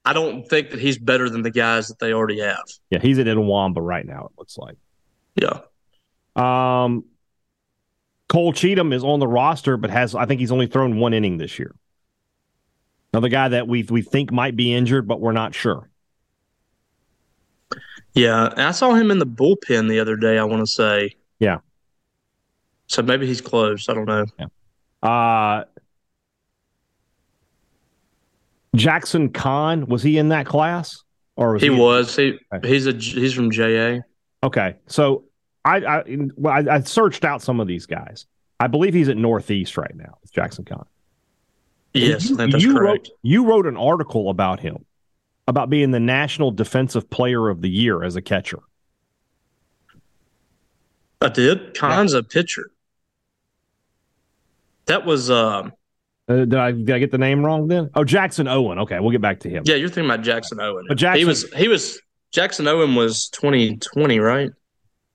[0.05, 2.63] I don't think that he's better than the guys that they already have.
[2.91, 4.27] Yeah, he's at Itawamba right now.
[4.27, 4.77] It looks like.
[5.35, 5.61] Yeah.
[6.37, 7.05] Um,
[8.29, 11.37] Cole Cheatham is on the roster, but has I think he's only thrown one inning
[11.37, 11.75] this year.
[13.13, 15.89] Another guy that we we think might be injured, but we're not sure.
[18.15, 20.39] Yeah, I saw him in the bullpen the other day.
[20.39, 21.17] I want to say.
[21.39, 21.59] Yeah.
[22.87, 23.89] So maybe he's close.
[23.89, 24.27] I don't know.
[24.39, 24.47] Yeah.
[25.03, 25.65] Uh,
[28.75, 31.03] Jackson Kahn was he in that class
[31.37, 32.69] or was he, he was he okay.
[32.69, 34.01] he's a he's from JA.
[34.43, 35.25] Okay, so
[35.65, 36.05] I I,
[36.37, 38.27] well, I I searched out some of these guys.
[38.61, 40.85] I believe he's at Northeast right now with Jackson Kahn.
[41.95, 43.09] Yes, you, that's you correct.
[43.09, 44.85] Wrote, you wrote an article about him
[45.47, 48.61] about being the National Defensive Player of the Year as a catcher.
[51.21, 51.75] I did.
[51.75, 52.21] Kahn's yeah.
[52.21, 52.71] a pitcher.
[54.87, 55.73] That was um
[56.29, 57.91] uh, did I did I get the name wrong then?
[57.95, 58.79] Oh, Jackson Owen.
[58.81, 59.65] Okay, we'll get back to him.
[59.67, 60.85] Yeah, you're thinking about Jackson Owen.
[60.89, 62.01] But Jackson, he was he was
[62.33, 64.51] Jackson Owen was 2020, right?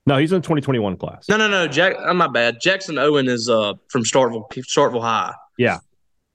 [0.05, 1.27] No, he's in 2021 class.
[1.27, 1.67] No, no, no.
[1.67, 2.61] Jack, oh, my bad.
[2.61, 5.33] Jackson Owen is uh from Starkville Starkville High.
[5.57, 5.79] Yeah,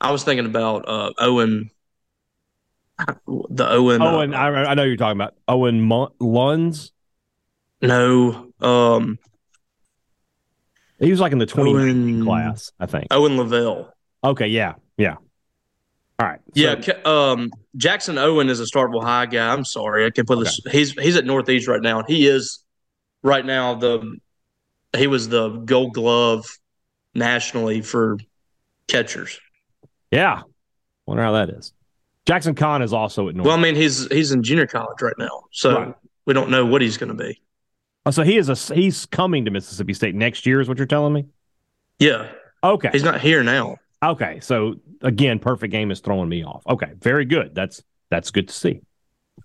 [0.03, 1.71] I was thinking about uh Owen.
[3.27, 4.03] The Owen.
[4.03, 6.91] Owen, uh, I, I know you're talking about Owen Lunds.
[7.81, 9.19] No, um,
[11.01, 13.09] he was like in the 2019 class, I think.
[13.11, 13.93] Owen Lavelle.
[14.23, 15.17] Okay, yeah, yeah.
[16.19, 16.39] All right.
[16.55, 19.53] So, yeah, um, Jackson Owen is a Starkville High guy.
[19.53, 20.61] I'm sorry, I can put this.
[20.71, 22.65] He's he's at Northeast right now, and he is
[23.23, 24.19] right now the
[24.97, 26.47] he was the Gold Glove
[27.15, 28.19] nationally for
[28.87, 29.41] catchers.
[30.13, 30.43] Yeah,
[31.07, 31.73] wonder how that is.
[32.27, 33.47] Jackson Kahn is also at North.
[33.47, 35.95] Well, I mean, he's he's in junior college right now, so right.
[36.27, 37.41] we don't know what he's going to be.
[38.07, 40.87] Oh, so he is a he's coming to Mississippi State next year, is what you're
[40.87, 41.27] telling me?
[41.99, 42.31] Yeah.
[42.63, 42.91] Okay.
[42.93, 43.79] He's not here now.
[44.03, 46.63] Okay, so again, perfect game is throwing me off.
[46.67, 47.55] Okay, very good.
[47.55, 48.81] That's that's good to see.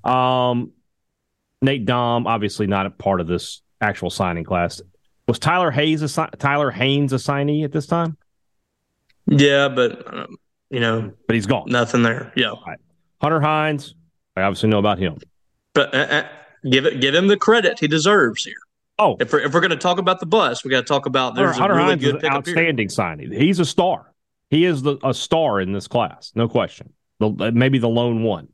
[0.04, 0.72] Um,
[1.62, 4.82] Nate Dohm, obviously not a part of this actual signing class.
[5.28, 8.18] Was Tyler Hayes a Tyler Haynes a signee at this time?
[9.28, 10.38] Yeah, but um,
[10.70, 11.66] you know, but he's gone.
[11.68, 12.32] Nothing there.
[12.36, 12.54] Yeah.
[12.66, 12.80] Right.
[13.22, 13.96] Hunter Hines,
[14.36, 15.18] I obviously know about him.
[15.74, 16.28] But uh, uh,
[16.70, 18.56] give it, give him the credit he deserves here.
[19.00, 21.06] Oh, if we're if we're going to talk about the bus, we got to talk
[21.06, 22.90] about there's Hunter, a really Hines good outstanding here.
[22.90, 23.32] signing.
[23.32, 24.12] He's a star.
[24.50, 26.94] He is the, a star in this class, no question.
[27.20, 28.50] The, maybe the lone one.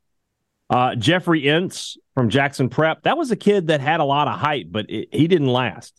[0.69, 3.03] Uh, Jeffrey Ince from Jackson Prep.
[3.03, 5.93] That was a kid that had a lot of hype, but it, he didn't last.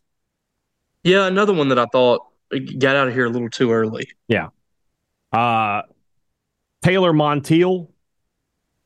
[1.04, 2.22] Yeah, another one that I thought
[2.78, 4.08] got out of here a little too early.
[4.26, 4.48] Yeah.
[5.32, 5.82] Uh,
[6.84, 7.88] Taylor Montiel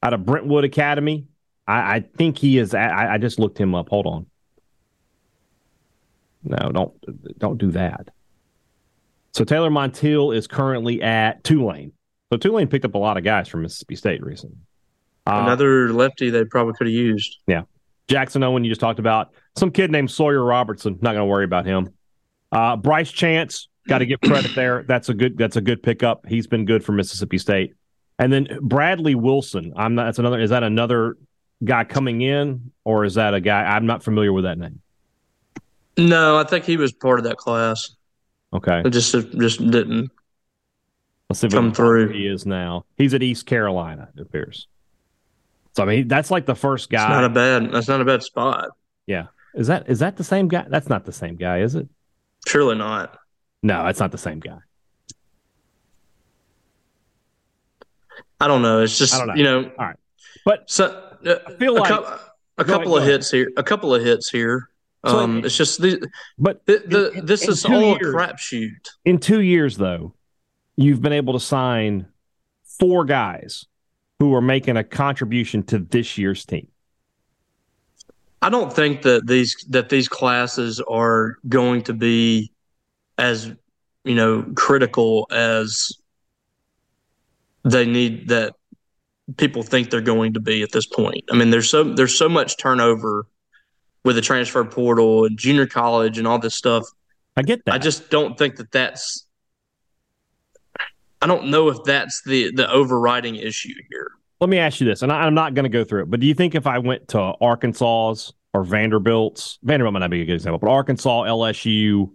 [0.05, 1.27] out of Brentwood Academy.
[1.67, 2.73] I, I think he is.
[2.73, 3.89] I, I just looked him up.
[3.89, 4.27] Hold on.
[6.45, 8.11] No, don't don't do that.
[9.33, 11.91] So Taylor Montiel is currently at Tulane.
[12.33, 14.59] So Tulane picked up a lot of guys from Mississippi State recently.
[15.27, 17.39] Uh, Another lefty they probably could have used.
[17.49, 17.63] Yeah.
[18.07, 19.33] Jackson Owen, you just talked about.
[19.57, 20.93] Some kid named Sawyer Robertson.
[21.03, 21.93] Not going to worry about him.
[22.53, 24.85] Uh, Bryce Chance, got to give credit there.
[24.87, 25.37] That's a good.
[25.37, 26.27] That's a good pickup.
[26.29, 27.75] He's been good for Mississippi State.
[28.19, 29.73] And then Bradley Wilson.
[29.77, 30.07] I'm not.
[30.07, 30.41] That's another.
[30.41, 31.17] Is that another
[31.65, 33.63] guy coming in, or is that a guy?
[33.63, 34.81] I'm not familiar with that name.
[35.97, 37.91] No, I think he was part of that class.
[38.53, 38.83] Okay.
[38.85, 40.11] It just just didn't
[41.29, 42.09] Let's see come through.
[42.13, 42.87] He is now.
[42.97, 44.09] He's at East Carolina.
[44.17, 44.69] It appears.
[45.77, 46.99] So I mean, that's like the first guy.
[46.99, 47.73] That's not a bad.
[47.73, 48.71] That's not a bad spot.
[49.07, 49.27] Yeah.
[49.55, 50.67] Is that is that the same guy?
[50.69, 51.89] That's not the same guy, is it?
[52.47, 53.19] Surely not.
[53.63, 54.59] No, it's not the same guy.
[58.40, 58.83] I don't know.
[58.83, 59.35] It's just know.
[59.35, 59.70] you know.
[59.79, 59.96] All right,
[60.44, 60.87] but so
[61.27, 61.90] uh, I feel a like
[62.59, 63.51] a couple ahead, of hits here.
[63.57, 64.68] A couple of hits here.
[65.07, 68.16] So um, it's just the, but the, the in, this in is all years, a
[68.16, 68.88] crapshoot.
[69.05, 70.14] In two years, though,
[70.77, 72.07] you've been able to sign
[72.64, 73.66] four guys
[74.18, 76.68] who are making a contribution to this year's team.
[78.42, 82.53] I don't think that these that these classes are going to be
[83.16, 83.53] as
[84.05, 85.92] you know critical as
[87.71, 88.55] they need that
[89.37, 91.25] people think they're going to be at this point.
[91.31, 93.27] I mean, there's so there's so much turnover
[94.05, 96.85] with the transfer portal and junior college and all this stuff.
[97.37, 97.75] I get that.
[97.75, 99.27] I just don't think that that's.
[101.21, 104.13] I don't know if that's the the overriding issue here.
[104.41, 106.21] Let me ask you this, and I, am not going to go through it, but
[106.21, 110.25] do you think if I went to Arkansas's or Vanderbilt's, Vanderbilt might not be a
[110.25, 112.13] good example, but Arkansas, LSU,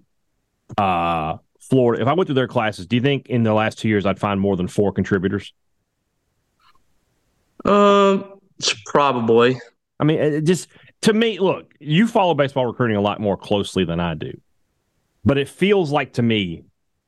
[0.77, 1.37] uh,
[1.73, 4.05] Florida, if I went through their classes, do you think in the last two years
[4.05, 5.53] I'd find more than four contributors?
[7.65, 9.59] Um, uh, probably.
[9.99, 10.67] I mean, it just
[11.01, 14.39] to me, look, you follow baseball recruiting a lot more closely than I do,
[15.25, 16.65] but it feels like to me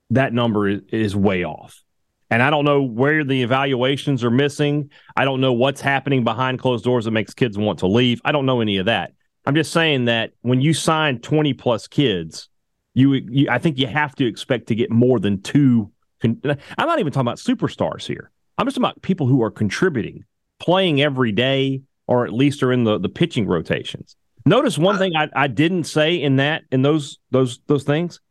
[0.09, 1.83] that number is, is way off.
[2.31, 4.89] And I don't know where the evaluations are missing.
[5.15, 8.19] I don't know what's happening behind closed doors that makes kids want to leave.
[8.25, 9.13] I don't know any of that.
[9.45, 12.49] I'm just saying that when you sign 20 plus kids,
[12.95, 15.91] you, you I think you have to expect to get more than two.
[16.23, 16.39] I'm
[16.77, 18.31] not even talking about superstars here.
[18.57, 20.23] I'm just talking about people who are contributing,
[20.59, 24.15] playing every day, or at least are in the, the pitching rotations.
[24.45, 28.21] Notice one uh, thing I, I didn't say in that in those those those things.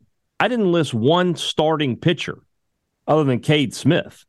[0.40, 2.38] I didn't list one starting pitcher
[3.06, 4.24] other than Cade Smith.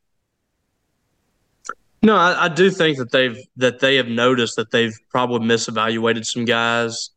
[2.02, 6.26] No, I, I, do think that they've that they have noticed that they've probably misevaluated
[6.26, 7.10] some guys,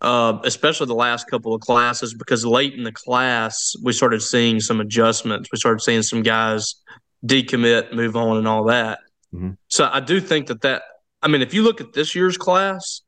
[0.00, 2.14] uh, especially the last couple of classes.
[2.14, 5.48] Because late in the class, we started seeing some adjustments.
[5.52, 6.76] We started seeing some guys
[7.24, 9.00] decommit, move on, and all that.
[9.34, 9.52] Mm-hmm.
[9.68, 10.82] So I do think that that.
[11.22, 13.02] I mean, if you look at this year's class,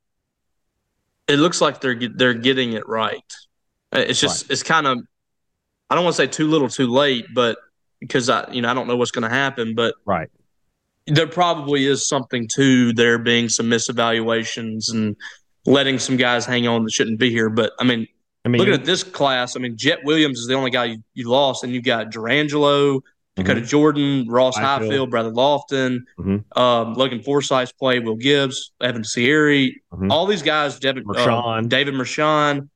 [1.29, 3.23] it looks like they're they're getting it right.
[3.93, 4.51] It's just right.
[4.51, 4.99] it's kind of
[5.91, 7.59] I don't want to say too little, too late, but
[8.01, 10.29] because I, you know, I don't know what's going to happen, but right,
[11.07, 15.17] there probably is something to there being some misevaluations and
[15.69, 17.51] letting some guys hang on that shouldn't be here.
[17.51, 18.07] But I mean,
[18.45, 21.03] I mean, looking at this class, I mean, Jet Williams is the only guy you,
[21.15, 23.01] you lost, and you got Jurrangelo,
[23.37, 23.69] Dakota mm-hmm.
[23.69, 26.59] Jordan, Ross Highfield, Highfield Bradley Lofton, mm-hmm.
[26.59, 30.11] um, Logan Forsythe's play, Will Gibbs, Evan Siary, mm-hmm.
[30.11, 32.69] all these guys, Devin, uh, David Mershon,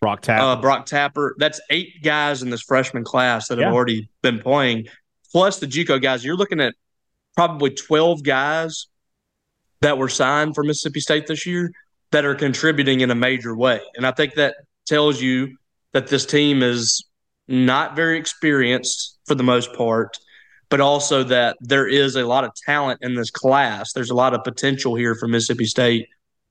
[0.00, 0.42] Brock Tapper.
[0.42, 1.36] Uh, Brock Tapper.
[1.38, 4.88] That's eight guys in this freshman class that have already been playing,
[5.30, 6.24] plus the JUCO guys.
[6.24, 6.74] You're looking at
[7.36, 8.86] probably 12 guys
[9.82, 11.70] that were signed for Mississippi State this year
[12.12, 13.80] that are contributing in a major way.
[13.96, 15.56] And I think that tells you
[15.92, 17.04] that this team is
[17.48, 20.16] not very experienced for the most part,
[20.68, 23.92] but also that there is a lot of talent in this class.
[23.92, 26.08] There's a lot of potential here for Mississippi State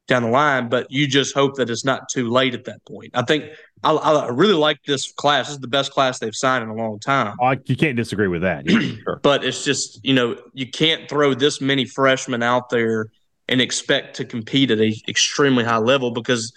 [0.08, 3.12] down the line, but you just hope that it's not too late at that point.
[3.14, 3.46] I think
[3.84, 5.48] I, I really like this class.
[5.48, 7.38] This is the best class they've signed in a long time.
[7.40, 8.70] Oh, you can't disagree with that.
[8.70, 9.20] sure.
[9.24, 13.12] But it's just, you know, you can't throw this many freshmen out there
[13.50, 16.54] and expect to compete at a extremely high level because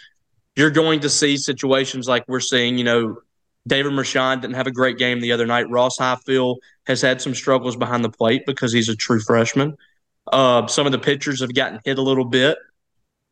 [0.55, 3.17] you're going to see situations like we're seeing, you know,
[3.67, 5.71] David Mershon didn't have a great game the other night.
[5.71, 9.77] Ross Highfield has had some struggles behind the plate because he's a true freshman.
[10.31, 12.59] Uh, some of the pitchers have gotten hit a little bit.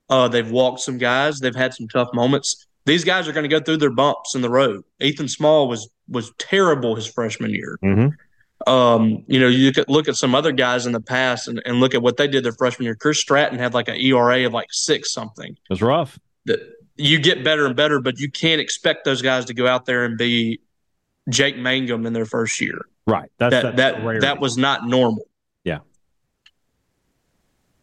[0.08, 1.38] Uh, they've walked some guys.
[1.38, 2.66] They've had some tough moments.
[2.86, 4.82] These guys are going to go through their bumps in the road.
[5.00, 7.78] Ethan Small was was terrible his freshman year.
[7.84, 8.08] Mm-hmm.
[8.66, 11.80] Um, you know, you could look at some other guys in the past and, and
[11.80, 12.94] look at what they did their freshman year.
[12.94, 15.52] Chris Stratton had like an ERA of like six something.
[15.52, 16.18] It was rough.
[16.44, 16.60] That
[16.96, 20.04] you get better and better, but you can't expect those guys to go out there
[20.04, 20.60] and be
[21.28, 22.86] Jake Mangum in their first year.
[23.06, 23.30] Right.
[23.38, 25.26] That's, that that's that, that was not normal.
[25.64, 25.78] Yeah.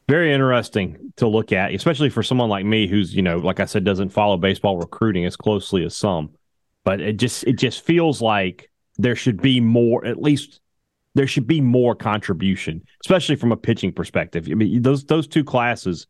[0.08, 3.66] Very interesting to look at, especially for someone like me who's, you know, like I
[3.66, 6.32] said, doesn't follow baseball recruiting as closely as some.
[6.84, 10.62] But it just it just feels like there should be more, at least
[11.18, 14.48] there should be more contribution, especially from a pitching perspective.
[14.52, 16.06] I mean, those those two classes,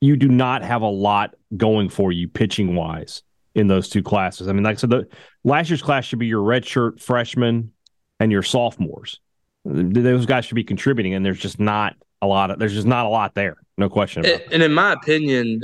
[0.00, 3.22] you do not have a lot going for you pitching wise
[3.54, 4.48] in those two classes.
[4.48, 5.06] I mean, like I said, the
[5.44, 7.70] last year's class should be your redshirt freshmen
[8.18, 9.20] and your sophomores.
[9.64, 13.06] Those guys should be contributing, and there's just not a lot of there's just not
[13.06, 13.56] a lot there.
[13.78, 15.60] No question about and, and in my opinion,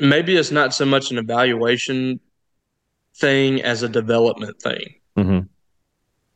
[0.00, 2.18] maybe it's not so much an evaluation
[3.18, 4.96] thing as a development thing.
[5.16, 5.46] Mm-hmm.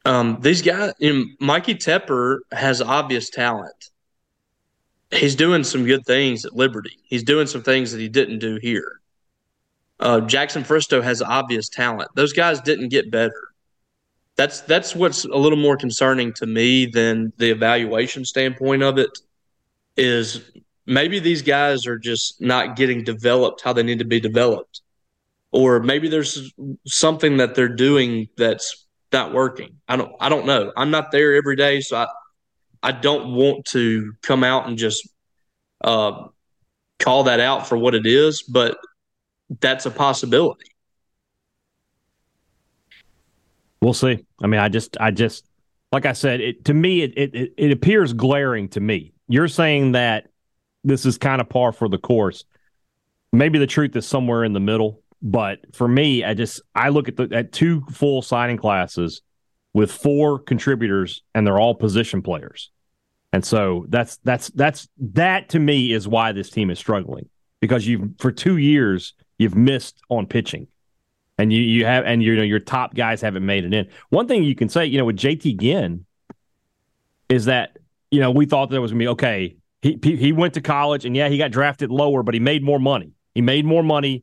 [0.04, 3.90] Um, these guys, you Mikey Tepper has obvious talent.
[5.10, 6.98] He's doing some good things at Liberty.
[7.04, 9.00] He's doing some things that he didn't do here.
[10.00, 12.10] Uh, Jackson Fristoe has obvious talent.
[12.16, 13.48] Those guys didn't get better.
[14.36, 19.18] That's that's what's a little more concerning to me than the evaluation standpoint of it.
[19.96, 20.50] Is
[20.86, 24.82] maybe these guys are just not getting developed how they need to be developed,
[25.52, 26.52] or maybe there's
[26.84, 28.83] something that they're doing that's
[29.14, 29.78] not working.
[29.88, 30.72] I don't I don't know.
[30.76, 32.06] I'm not there every day, so I
[32.82, 35.08] I don't want to come out and just
[35.82, 36.26] uh,
[36.98, 38.76] call that out for what it is, but
[39.60, 40.66] that's a possibility.
[43.80, 44.24] We'll see.
[44.42, 45.46] I mean, I just, I just,
[45.92, 49.14] like I said, it to me, it it it appears glaring to me.
[49.28, 50.28] You're saying that
[50.82, 52.44] this is kind of par for the course.
[53.32, 57.08] Maybe the truth is somewhere in the middle, but for me, I just I look
[57.08, 59.22] at the at two full signing classes
[59.72, 62.70] with four contributors, and they're all position players.
[63.32, 67.86] And so that's that's that's that to me is why this team is struggling because
[67.86, 70.68] you've for two years you've missed on pitching.
[71.38, 73.88] And you you have and you know your top guys haven't made it in.
[74.10, 76.04] One thing you can say, you know, with JT Ginn
[77.30, 77.78] is that,
[78.10, 79.56] you know, we thought that was gonna be okay.
[79.80, 82.78] He he went to college and yeah, he got drafted lower, but he made more
[82.78, 83.12] money.
[83.34, 84.22] He made more money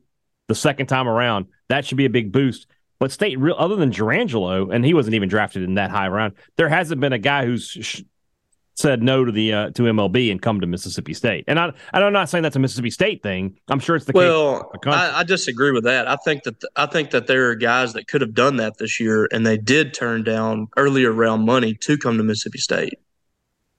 [0.52, 1.46] the second time around.
[1.68, 2.66] That should be a big boost.
[2.98, 6.34] But state, real, other than Jurrangelo, and he wasn't even drafted in that high round,
[6.56, 8.04] there hasn't been a guy who's
[8.74, 11.44] said no to the uh, to MLB and come to Mississippi State.
[11.48, 13.58] And I I'm not saying that's a Mississippi State thing.
[13.68, 14.70] I'm sure it's the well.
[14.86, 16.06] I, I, disagree with that.
[16.06, 19.00] I think that I think that there are guys that could have done that this
[19.00, 22.98] year, and they did turn down earlier round money to come to Mississippi State.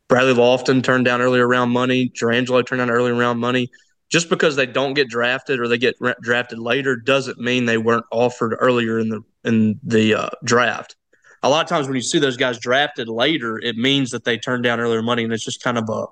[0.07, 2.09] Bradley Lofton turned down earlier round money.
[2.09, 3.69] Jurrangelo turned down earlier round money.
[4.13, 7.79] Just because they don't get drafted or they get re- drafted later doesn't mean they
[7.79, 10.95] weren't offered earlier in the in the uh, draft
[11.43, 14.37] a lot of times when you see those guys drafted later, it means that they
[14.37, 16.05] turned down earlier money, and it's just kind of a,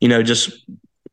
[0.00, 0.64] you know, just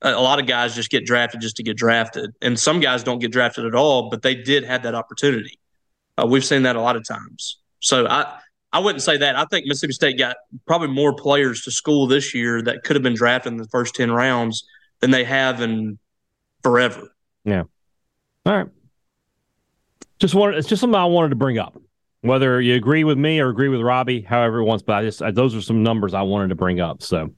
[0.04, 3.20] a, lot of guys just get drafted just to get drafted, and some guys don't
[3.20, 5.60] get drafted at all, but they did have that opportunity.
[6.18, 7.58] Uh, we've seen that a lot of times.
[7.82, 8.40] So I.
[8.74, 9.38] I wouldn't say that.
[9.38, 10.36] I think Mississippi State got
[10.68, 13.96] probably more players to school this year that could have been drafted in the first
[13.96, 14.68] 10 rounds
[15.00, 15.98] than they have in
[16.64, 17.10] forever.
[17.44, 17.64] Yeah.
[18.46, 18.68] All right.
[20.20, 21.80] Just wanted, it's just something I wanted to bring up.
[22.22, 25.22] Whether you agree with me or agree with Robbie, however it wants, but I just
[25.22, 27.04] I, those are some numbers I wanted to bring up.
[27.04, 27.34] So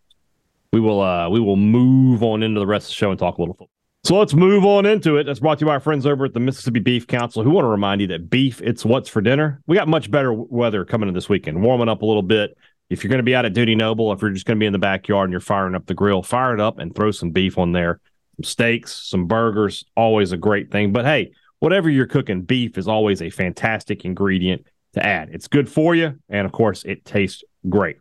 [0.72, 3.38] we will uh we will move on into the rest of the show and talk
[3.38, 3.70] a little football.
[4.06, 5.26] So let's move on into it.
[5.26, 7.66] That's brought to you by our friends over at the Mississippi Beef Council, who want
[7.66, 9.62] to remind you that beef, it's what's for dinner.
[9.68, 12.58] We got much better weather coming in this weekend, warming up a little bit.
[12.90, 14.66] If you're going to be out at Dudy Noble, if you're just going to be
[14.66, 17.32] in the backyard and you're firing up the grill, fire it up and throw some
[17.32, 18.00] beef on there.
[18.44, 20.92] Steaks, some burgers, always a great thing.
[20.92, 25.30] But hey, whatever you're cooking, beef is always a fantastic ingredient to add.
[25.32, 27.98] It's good for you, and of course, it tastes great.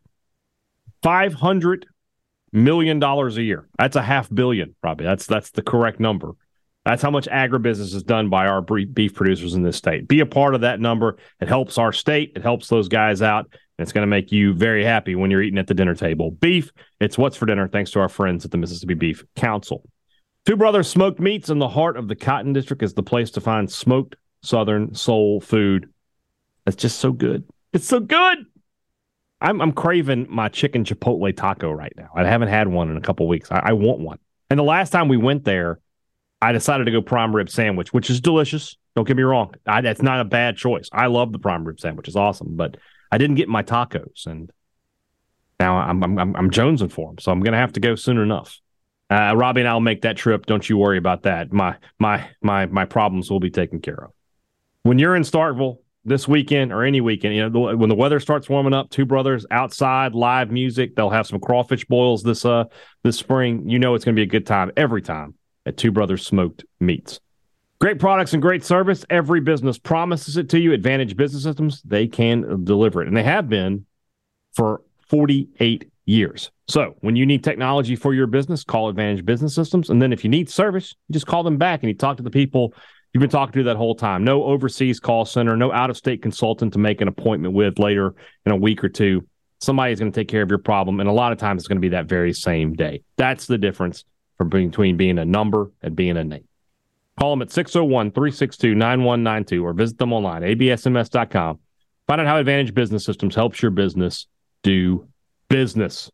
[1.02, 1.86] Five hundred
[2.52, 3.68] million dollars a year.
[3.78, 5.06] That's a half billion, probably.
[5.06, 6.32] That's that's the correct number.
[6.84, 10.08] That's how much agribusiness is done by our beef producers in this state.
[10.08, 11.18] Be a part of that number.
[11.38, 12.32] It helps our state.
[12.34, 13.44] It helps those guys out.
[13.44, 16.30] And it's going to make you very happy when you're eating at the dinner table.
[16.30, 19.82] Beef, it's what's for dinner, thanks to our friends at the Mississippi Beef Council.
[20.46, 23.40] Two Brothers Smoked Meats in the heart of the Cotton District is the place to
[23.40, 25.90] find smoked Southern soul food
[26.64, 27.44] That's just so good.
[27.72, 28.46] It's so good.
[29.40, 32.10] I'm I'm craving my chicken chipotle taco right now.
[32.14, 33.50] I haven't had one in a couple weeks.
[33.52, 34.18] I, I want one.
[34.50, 35.80] And the last time we went there,
[36.40, 38.76] I decided to go prime rib sandwich, which is delicious.
[38.96, 39.54] Don't get me wrong.
[39.66, 40.88] I, that's not a bad choice.
[40.92, 42.08] I love the prime rib sandwich.
[42.08, 42.76] It's awesome, but
[43.12, 44.50] I didn't get my tacos, and
[45.60, 47.18] now I'm I'm I'm, I'm jonesing for them.
[47.18, 48.58] So I'm gonna have to go soon enough.
[49.10, 50.46] Uh, Robbie and I'll make that trip.
[50.46, 51.52] Don't you worry about that.
[51.52, 54.10] My my my my problems will be taken care of.
[54.82, 58.48] When you're in Starkville, this weekend or any weekend, you know, when the weather starts
[58.48, 60.96] warming up, two brothers outside, live music.
[60.96, 62.64] They'll have some crawfish boils this uh
[63.02, 63.68] this spring.
[63.68, 65.34] You know it's going to be a good time every time
[65.66, 67.20] at Two Brothers Smoked Meats.
[67.80, 69.04] Great products and great service.
[69.08, 70.72] Every business promises it to you.
[70.72, 73.08] Advantage Business Systems, they can deliver it.
[73.08, 73.86] And they have been
[74.54, 76.50] for 48 years.
[76.68, 79.90] So when you need technology for your business, call Advantage Business Systems.
[79.90, 82.22] And then if you need service, you just call them back and you talk to
[82.22, 82.74] the people
[83.12, 84.24] you've been talking to that whole time.
[84.24, 88.14] No overseas call center, no out of state consultant to make an appointment with later
[88.46, 89.26] in a week or two.
[89.60, 91.00] Somebody's going to take care of your problem.
[91.00, 93.02] And a lot of times it's going to be that very same day.
[93.16, 94.04] That's the difference
[94.36, 96.44] from between being a number and being a name.
[97.18, 101.58] Call them at 601 362 9192 or visit them online, absms.com.
[102.06, 104.28] Find out how Advantage Business Systems helps your business
[104.62, 105.07] do
[105.48, 106.10] business.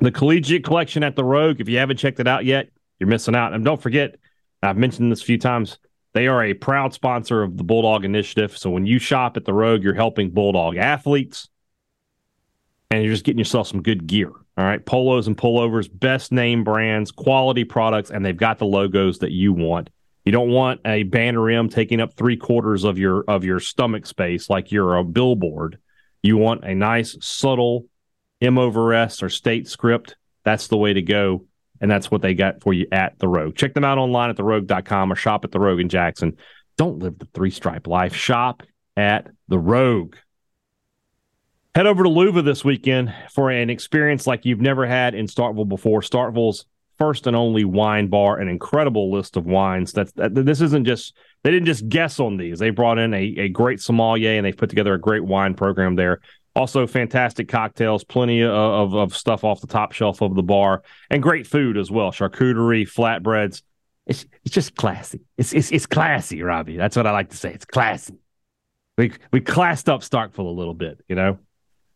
[0.00, 3.34] The Collegiate Collection at the Rogue, if you haven't checked it out yet, you're missing
[3.34, 3.52] out.
[3.52, 4.16] And don't forget,
[4.62, 5.78] I've mentioned this a few times,
[6.14, 8.56] they are a proud sponsor of the Bulldog Initiative.
[8.56, 11.48] So when you shop at the Rogue, you're helping Bulldog athletes
[12.90, 14.30] and you're just getting yourself some good gear.
[14.30, 14.84] All right.
[14.84, 19.52] Polos and pullovers, best name brands, quality products, and they've got the logos that you
[19.52, 19.90] want.
[20.24, 24.04] You don't want a banner M taking up three quarters of your of your stomach
[24.04, 25.78] space like you're a billboard.
[26.22, 27.86] You want a nice, subtle
[28.40, 30.16] M over S or state script.
[30.44, 31.44] That's the way to go.
[31.80, 33.54] And that's what they got for you at The Rogue.
[33.54, 36.36] Check them out online at therogue.com or shop at The Rogue in Jackson.
[36.76, 38.14] Don't live the three stripe life.
[38.14, 38.62] Shop
[38.96, 40.16] at The Rogue.
[41.74, 45.68] Head over to Luva this weekend for an experience like you've never had in Starkville
[45.68, 46.00] before.
[46.00, 46.64] Starkville's
[46.98, 49.92] first and only wine bar, an incredible list of wines.
[49.92, 51.14] That's that, this isn't just
[51.44, 52.58] they didn't just guess on these.
[52.58, 55.94] They brought in a, a great sommelier and they've put together a great wine program
[55.94, 56.20] there.
[56.54, 60.82] Also, fantastic cocktails, plenty of, of, of stuff off the top shelf of the bar,
[61.10, 62.10] and great food as well.
[62.10, 63.62] Charcuterie, flatbreads.
[64.06, 65.20] It's it's just classy.
[65.36, 66.76] It's it's it's classy, Robbie.
[66.76, 67.52] That's what I like to say.
[67.52, 68.18] It's classy.
[68.96, 71.38] We we classed up Starkville a little bit, you know.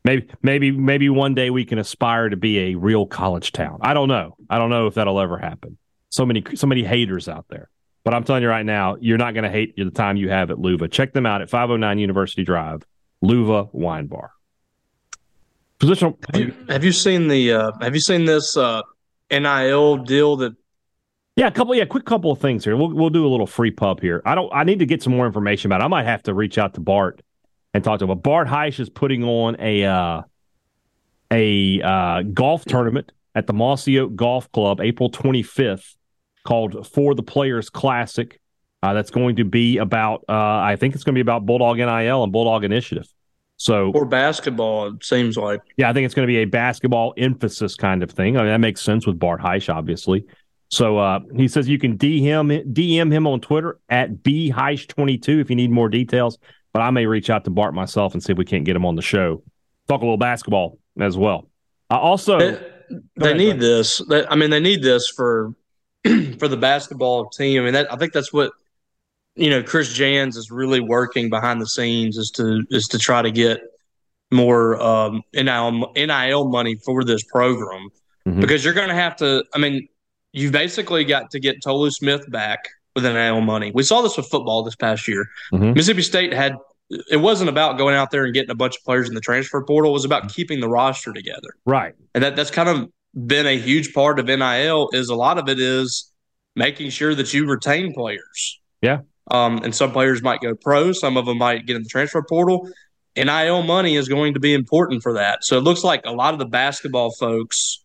[0.04, 3.78] Maybe maybe maybe one day we can aspire to be a real college town.
[3.82, 4.36] I don't know.
[4.50, 5.78] I don't know if that'll ever happen.
[6.10, 7.70] So many so many haters out there.
[8.04, 10.50] But I'm telling you right now, you're not going to hate the time you have
[10.50, 10.90] at Luva.
[10.90, 12.82] Check them out at 509 University Drive,
[13.22, 14.32] Luva Wine Bar.
[15.82, 16.16] Positional.
[16.32, 17.52] Have you, have you seen the?
[17.52, 18.82] Uh, have you seen this uh,
[19.32, 20.54] NIL deal that?
[21.34, 21.74] Yeah, a couple.
[21.74, 22.76] Yeah, quick couple of things here.
[22.76, 24.22] We'll we'll do a little free pub here.
[24.24, 24.48] I don't.
[24.54, 25.80] I need to get some more information about.
[25.80, 25.84] it.
[25.84, 27.20] I might have to reach out to Bart
[27.74, 28.08] and talk to him.
[28.08, 30.22] But Bart Heish is putting on a uh,
[31.32, 35.96] a uh, golf tournament at the Mossy Oak Golf Club April 25th
[36.44, 38.38] called For the Players Classic.
[38.84, 41.76] Uh, that's going to be about, uh, I think it's going to be about Bulldog
[41.76, 43.06] NIL and Bulldog Initiative.
[43.62, 45.60] So, or basketball, it seems like.
[45.76, 48.36] Yeah, I think it's going to be a basketball emphasis kind of thing.
[48.36, 50.24] I mean, that makes sense with Bart Heish, obviously.
[50.68, 55.50] So uh, he says you can DM, DM him on Twitter at b bheish22 if
[55.50, 56.38] you need more details
[56.72, 58.86] but I may reach out to Bart myself and see if we can't get him
[58.86, 59.42] on the show.
[59.88, 61.48] Talk a little basketball as well.
[61.90, 62.58] I also they,
[63.16, 64.00] they ahead, need this.
[64.08, 65.54] They, I mean, they need this for
[66.38, 67.60] for the basketball team.
[67.60, 68.52] I mean, that, I think that's what
[69.34, 69.62] you know.
[69.62, 73.60] Chris Jans is really working behind the scenes is to is to try to get
[74.30, 77.88] more um, NIL NIL money for this program
[78.26, 78.40] mm-hmm.
[78.40, 79.44] because you're going to have to.
[79.54, 79.88] I mean,
[80.32, 83.72] you've basically got to get Tolu Smith back with NIL money.
[83.74, 85.26] We saw this with football this past year.
[85.52, 85.72] Mm-hmm.
[85.72, 86.56] Mississippi State had
[87.10, 89.62] it wasn't about going out there and getting a bunch of players in the transfer
[89.62, 89.90] portal.
[89.90, 91.48] It was about keeping the roster together.
[91.64, 91.94] Right.
[92.14, 92.90] And that that's kind of
[93.26, 96.10] been a huge part of NIL is a lot of it is
[96.54, 98.60] making sure that you retain players.
[98.80, 99.00] Yeah.
[99.30, 102.22] Um, and some players might go pro, some of them might get in the transfer
[102.22, 102.68] portal.
[103.16, 105.44] NIL money is going to be important for that.
[105.44, 107.82] So it looks like a lot of the basketball folks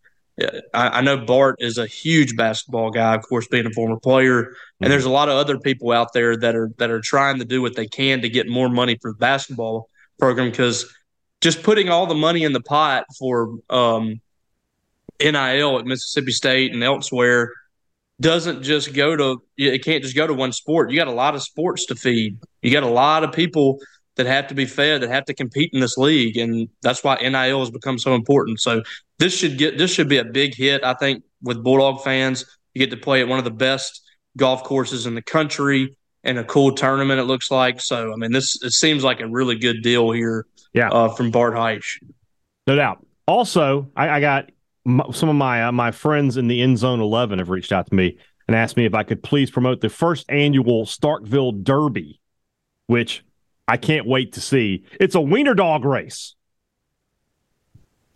[0.72, 4.44] I, I, know Bart is a huge basketball guy, of course, being a former player,
[4.44, 4.84] mm-hmm.
[4.84, 7.44] and there's a lot of other people out there that are that are trying to
[7.44, 10.92] do what they can to get more money for the basketball program because
[11.40, 14.20] just putting all the money in the pot for um,
[15.20, 17.52] NIL at Mississippi State and elsewhere
[18.20, 20.90] doesn't just go to it can't just go to one sport.
[20.90, 22.38] You got a lot of sports to feed.
[22.62, 23.78] You got a lot of people
[24.16, 27.16] that have to be fed that have to compete in this league, and that's why
[27.16, 28.60] NIL has become so important.
[28.60, 28.82] So
[29.18, 30.82] this should get this should be a big hit.
[30.84, 32.44] I think with Bulldog fans,
[32.74, 34.02] you get to play at one of the best
[34.36, 37.20] golf courses in the country and a cool tournament.
[37.20, 38.12] It looks like so.
[38.12, 40.46] I mean, this it seems like a really good deal here.
[40.74, 42.02] Yeah, uh, from Bart Heish.
[42.66, 43.04] No doubt.
[43.26, 44.50] Also, I, I got
[44.86, 47.94] some of my uh, my friends in the End Zone Eleven have reached out to
[47.94, 52.20] me and asked me if I could please promote the first annual Starkville Derby,
[52.86, 53.24] which
[53.68, 54.84] I can't wait to see.
[54.98, 56.34] It's a wiener dog race.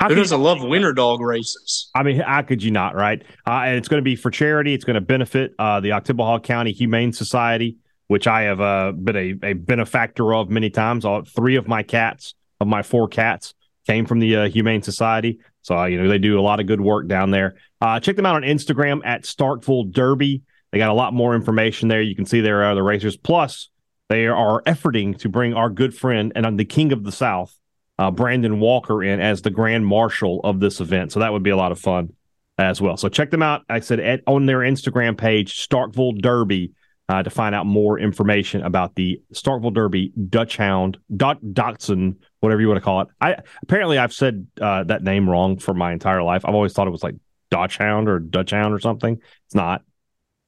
[0.01, 1.91] How Who doesn't love wiener dog races?
[1.95, 3.23] I mean, how could you not, right?
[3.47, 4.75] Uh, and it's going to be for charity.
[4.75, 7.77] It's going to benefit uh, the Oktibbeha County Humane Society,
[8.09, 11.05] which I have uh, been a, a, benefactor of many times.
[11.05, 13.55] All three of my cats, of my four cats,
[13.87, 15.39] came from the uh, Humane Society.
[15.63, 17.55] So, uh, you know, they do a lot of good work down there.
[17.81, 20.43] Uh, check them out on Instagram at Starkville Derby.
[20.71, 22.03] They got a lot more information there.
[22.03, 23.17] You can see there are the racers.
[23.17, 23.69] Plus,
[24.09, 27.57] they are efforting to bring our good friend and the king of the South,
[27.99, 31.13] uh, Brandon Walker, in as the grand marshal of this event.
[31.13, 32.13] So that would be a lot of fun
[32.59, 32.97] as well.
[32.97, 33.63] So check them out.
[33.69, 36.73] I said at, on their Instagram page, Starkville Derby,
[37.09, 42.61] uh, to find out more information about the Starkville Derby Dutch Hound, Dot Dotson, whatever
[42.61, 43.09] you want to call it.
[43.21, 46.45] I apparently I've said uh, that name wrong for my entire life.
[46.45, 47.15] I've always thought it was like
[47.51, 49.21] Dutch Hound or Dutch Hound or something.
[49.47, 49.83] It's not.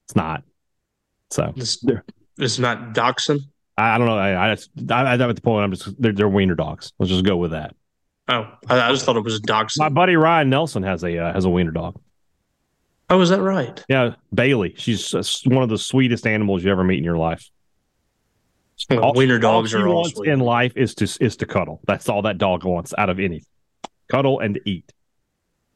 [0.05, 0.43] It's not.
[1.31, 1.83] So it's,
[2.37, 3.41] it's not Dachshund.
[3.77, 4.17] I, I, don't know.
[4.17, 4.57] I, I,
[4.91, 6.91] I, I at the point I'm just they're, they're wiener dogs.
[6.99, 7.75] Let's just go with that.
[8.27, 9.83] Oh, I, I just thought it was a Dachshund.
[9.83, 11.99] My buddy Ryan Nelson has a uh, has a wiener dog.
[13.09, 13.83] Oh, is that right?
[13.87, 14.73] Yeah, Bailey.
[14.77, 15.11] She's
[15.45, 17.49] one of the sweetest animals you ever meet in your life.
[18.91, 20.29] All, wiener dogs all she are wants sweet.
[20.29, 21.81] in life is to is to cuddle.
[21.87, 23.47] That's all that dog wants out of anything.
[24.09, 24.91] Cuddle and eat.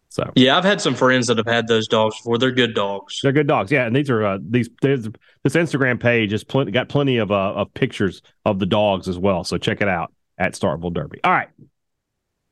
[0.09, 2.37] So yeah, I've had some friends that have had those dogs before.
[2.37, 3.19] They're good dogs.
[3.21, 3.71] They're good dogs.
[3.71, 5.05] Yeah, and these are uh, these this
[5.45, 9.43] Instagram page has plenty got plenty of uh, of pictures of the dogs as well.
[9.43, 11.19] So check it out at Starkville Derby.
[11.23, 11.49] All right,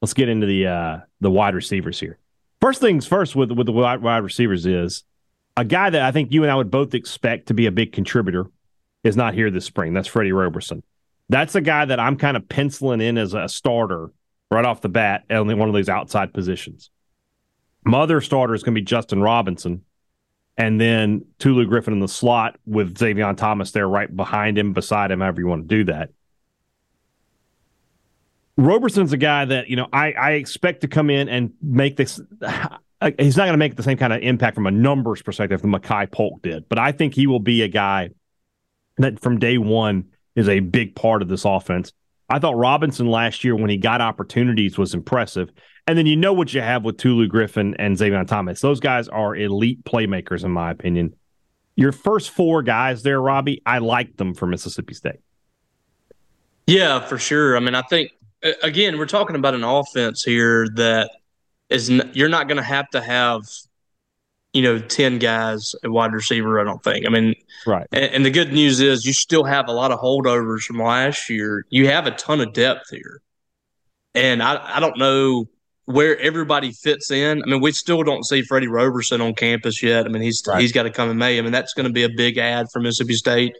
[0.01, 2.19] let's get into the uh, the wide receivers here.
[2.61, 5.03] First things first with with the wide, wide receivers is
[5.57, 7.91] a guy that I think you and I would both expect to be a big
[7.91, 8.45] contributor
[9.03, 9.93] is not here this spring.
[9.93, 10.83] That's Freddie Roberson.
[11.29, 14.11] That's a guy that I'm kind of penciling in as a starter
[14.49, 16.89] right off the bat in one of these outside positions.
[17.83, 19.83] My other starter is going to be Justin Robinson,
[20.57, 25.11] and then Tulu Griffin in the slot with Zavion Thomas there right behind him, beside
[25.11, 26.09] him, however you want to do that.
[28.57, 32.19] Roberson's a guy that, you know, I, I expect to come in and make this.
[33.19, 35.67] He's not going to make the same kind of impact from a numbers perspective that
[35.67, 38.09] Makai Polk did, but I think he will be a guy
[38.97, 41.91] that from day one is a big part of this offense.
[42.29, 45.49] I thought Robinson last year, when he got opportunities, was impressive.
[45.87, 48.59] And then you know what you have with Tulu Griffin and Xavier Thomas.
[48.59, 51.15] Those guys are elite playmakers, in my opinion.
[51.77, 55.19] Your first four guys there, Robbie, I like them for Mississippi State.
[56.65, 57.55] Yeah, for sure.
[57.55, 58.11] I mean, I think
[58.61, 61.11] again, we're talking about an offense here that
[61.69, 63.43] is n- you're not going to have to have
[64.53, 67.33] you know 10 guys at wide receiver i don't think i mean
[67.65, 70.77] right and, and, the good news is you still have a lot of holdovers from
[70.77, 73.21] last year you have a ton of depth here
[74.15, 75.47] and i, I don't know
[75.87, 77.41] where everybody fits in.
[77.41, 80.05] I mean, we still don't see Freddie Roberson on campus yet.
[80.05, 80.61] I mean, he's right.
[80.61, 81.39] he's got to come in May.
[81.39, 83.55] I mean, that's going to be a big ad for Mississippi State.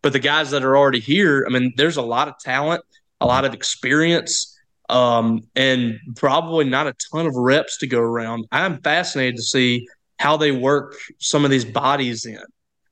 [0.00, 2.84] But the guys that are already here, I mean, there's a lot of talent,
[3.20, 4.56] a lot of experience,
[4.88, 8.46] um, and probably not a ton of reps to go around.
[8.52, 9.86] I'm fascinated to see
[10.22, 12.38] how they work some of these bodies in.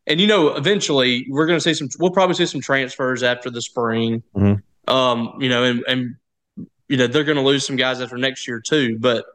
[0.08, 1.88] And you know, eventually we're going to see some.
[2.00, 4.24] We'll probably see some transfers after the spring.
[4.34, 4.92] Mm-hmm.
[4.92, 6.16] Um, you know, and, and
[6.88, 8.98] you know they're going to lose some guys after next year too.
[8.98, 9.26] But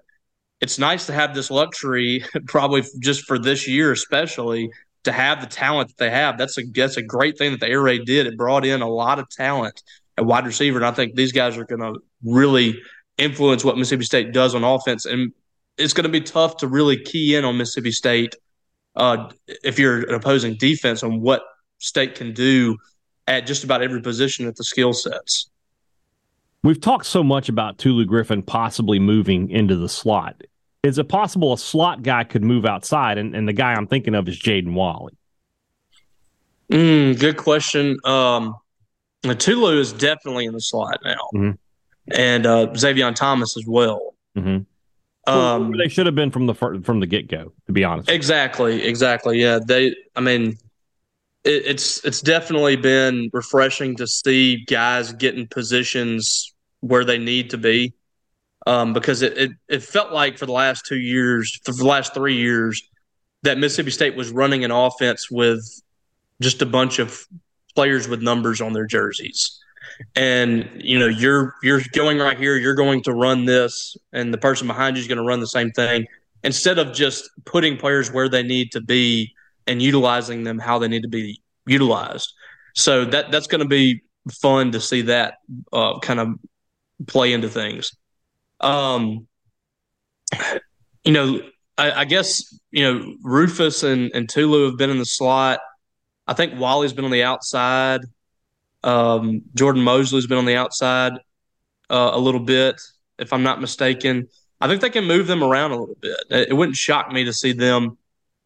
[0.59, 4.69] it's nice to have this luxury, probably just for this year especially,
[5.05, 6.37] to have the talent that they have.
[6.37, 8.27] That's a that's a great thing that the air raid did.
[8.27, 9.81] It brought in a lot of talent
[10.17, 12.77] at wide receiver, and I think these guys are going to really
[13.17, 15.05] influence what Mississippi State does on offense.
[15.05, 15.31] And
[15.77, 18.35] it's going to be tough to really key in on Mississippi State
[18.95, 19.29] uh,
[19.63, 21.43] if you're an opposing defense on what
[21.79, 22.77] State can do
[23.27, 25.49] at just about every position at the skill sets.
[26.63, 30.41] We've talked so much about Tulu Griffin possibly moving into the slot.
[30.83, 33.17] Is it possible a slot guy could move outside?
[33.17, 35.13] And, and the guy I'm thinking of is Jaden Walley.
[36.71, 37.97] Mm, good question.
[38.03, 38.55] Um,
[39.23, 41.51] Tulu is definitely in the slot now, mm-hmm.
[42.11, 44.15] and uh, Zavion Thomas as well.
[44.37, 44.63] Mm-hmm.
[45.27, 47.51] Um, they should have been from the from the get go.
[47.67, 49.41] To be honest, exactly, exactly.
[49.41, 49.95] Yeah, they.
[50.15, 50.57] I mean,
[51.43, 57.49] it, it's it's definitely been refreshing to see guys get in positions where they need
[57.51, 57.93] to be.
[58.67, 62.15] Um, because it, it, it felt like for the last two years, for the last
[62.15, 62.81] three years,
[63.43, 65.61] that Mississippi State was running an offense with
[66.41, 67.27] just a bunch of
[67.75, 69.54] players with numbers on their jerseys.
[70.15, 74.37] And you know, you're you're going right here, you're going to run this, and the
[74.37, 76.05] person behind you is going to run the same thing.
[76.43, 79.33] Instead of just putting players where they need to be
[79.67, 82.33] and utilizing them how they need to be utilized.
[82.75, 85.35] So that that's going to be fun to see that
[85.71, 86.29] uh, kind of
[87.07, 87.91] play into things.
[88.59, 89.27] Um,
[91.03, 91.41] you know,
[91.77, 95.59] I, I, guess you know Rufus and, and Tulu have been in the slot.
[96.27, 98.01] I think Walley's been on the outside.
[98.85, 101.13] Um, Jordan Mosley's been on the outside
[101.89, 102.79] uh, a little bit,
[103.19, 104.27] if I'm not mistaken.
[104.61, 106.17] I think they can move them around a little bit.
[106.29, 107.97] It, it wouldn't shock me to see them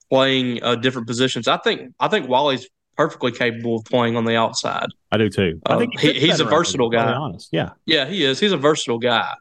[0.09, 1.47] playing uh, different positions.
[1.47, 2.67] I think I think Walley's
[2.97, 4.87] perfectly capable of playing on the outside.
[5.11, 5.61] I do too.
[5.65, 7.13] I think he, he's a versatile guy.
[7.13, 8.39] honest, yeah, yeah, he is.
[8.39, 9.33] He's a versatile guy.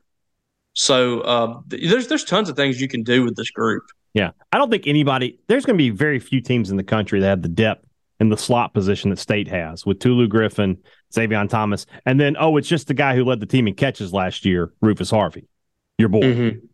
[0.74, 3.84] So uh, there's there's tons of things you can do with this group.
[4.14, 4.30] Yeah.
[4.52, 7.26] I don't think anybody, there's going to be very few teams in the country that
[7.26, 7.86] have the depth
[8.20, 10.78] in the slot position that State has with Tulu Griffin,
[11.12, 14.12] Zavion Thomas, and then, oh, it's just the guy who led the team in catches
[14.12, 15.48] last year, Rufus Harvey,
[15.98, 16.20] your boy.
[16.22, 16.66] Mm-hmm.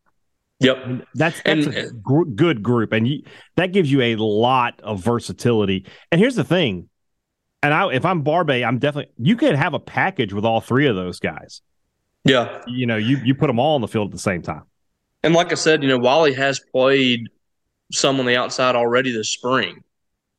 [0.61, 1.07] Yep.
[1.15, 2.93] That's, that's and, a gr- good group.
[2.93, 3.25] And you,
[3.57, 5.87] that gives you a lot of versatility.
[6.11, 6.89] And here's the thing.
[7.63, 10.87] And I, if I'm Barbay, I'm definitely, you could have a package with all three
[10.87, 11.61] of those guys.
[12.25, 12.63] Yeah.
[12.67, 14.63] You know, you, you put them all on the field at the same time.
[15.23, 17.29] And like I said, you know, Walley has played
[17.93, 19.83] some on the outside already this spring.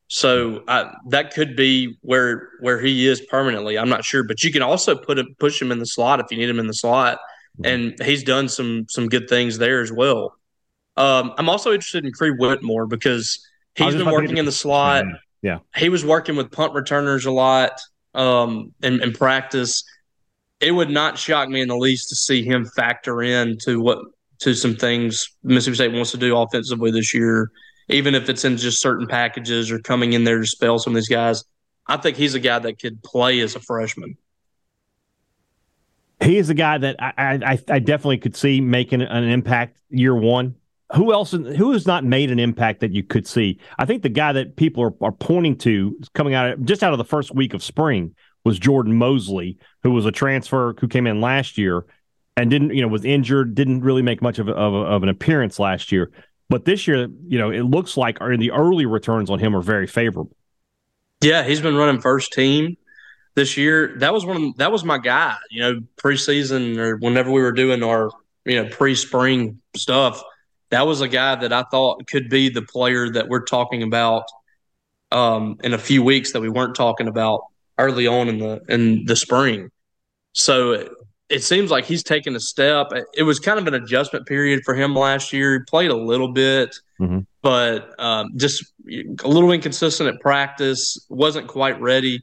[0.07, 3.77] So I, that could be where where he is permanently.
[3.77, 6.27] I'm not sure, but you can also put him push him in the slot if
[6.29, 7.17] you need him in the slot,
[7.63, 10.35] and he's done some some good things there as well.
[10.97, 13.45] Um, I'm also interested in Cree Whitmore because
[13.75, 15.05] he's been working in the slot.
[15.41, 17.81] Yeah, he was working with punt returners a lot
[18.13, 19.83] um, in, in practice.
[20.59, 23.99] It would not shock me in the least to see him factor in to what
[24.39, 27.51] to some things Mississippi State wants to do offensively this year,
[27.87, 30.95] even if it's in just certain packages or coming in there to spell some of
[30.95, 31.43] these guys.
[31.87, 34.17] I think he's a guy that could play as a freshman.
[36.21, 40.15] He is a guy that I, I, I definitely could see making an impact year
[40.15, 40.55] one.
[40.95, 41.31] Who else?
[41.31, 43.59] Who has not made an impact that you could see?
[43.77, 46.93] I think the guy that people are, are pointing to coming out of, just out
[46.93, 51.07] of the first week of spring was Jordan Mosley, who was a transfer who came
[51.07, 51.85] in last year
[52.37, 55.59] and didn't you know was injured, didn't really make much of, of, of an appearance
[55.59, 56.11] last year.
[56.49, 59.61] But this year, you know, it looks like in the early returns on him are
[59.61, 60.35] very favorable.
[61.21, 62.77] Yeah, he's been running first team
[63.35, 63.95] this year.
[63.97, 64.43] That was one.
[64.43, 65.35] Of, that was my guy.
[65.49, 68.11] You know, preseason or whenever we were doing our
[68.45, 70.21] you know pre-spring stuff,
[70.69, 74.25] that was a guy that I thought could be the player that we're talking about
[75.11, 77.41] um, in a few weeks that we weren't talking about
[77.77, 79.71] early on in the in the spring.
[80.33, 80.89] So
[81.29, 82.87] it seems like he's taken a step.
[83.13, 85.53] It was kind of an adjustment period for him last year.
[85.53, 87.19] He played a little bit, mm-hmm.
[87.41, 91.03] but um, just a little inconsistent at practice.
[91.09, 92.21] wasn't quite ready,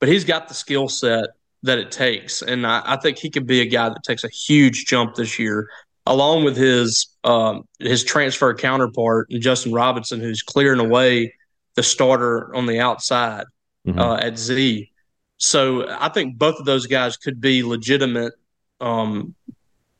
[0.00, 1.26] but he's got the skill set
[1.62, 4.30] that it takes, and I, I, think he could be a guy that takes a
[4.30, 5.68] huge jump this year,
[6.06, 11.34] along with his um, his transfer counterpart Justin Robinson, who's clearing away
[11.74, 13.44] the starter on the outside
[13.86, 13.98] mm-hmm.
[13.98, 14.90] uh, at Z.
[15.36, 18.32] So I think both of those guys could be legitimate
[18.80, 19.34] um,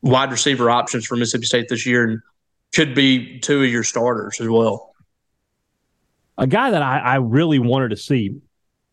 [0.02, 2.20] wide receiver options for Mississippi State this year and
[2.74, 4.94] could be two of your starters as well.
[6.38, 8.40] A guy that I, I really wanted to see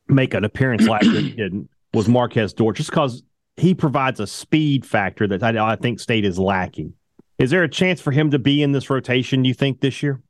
[0.08, 3.24] make an appearance last year didn't was Marquez Dortch, just because
[3.56, 6.94] he provides a speed factor that I, I, think State is lacking.
[7.40, 9.46] Is there a chance for him to be in this rotation?
[9.46, 10.22] You think this year?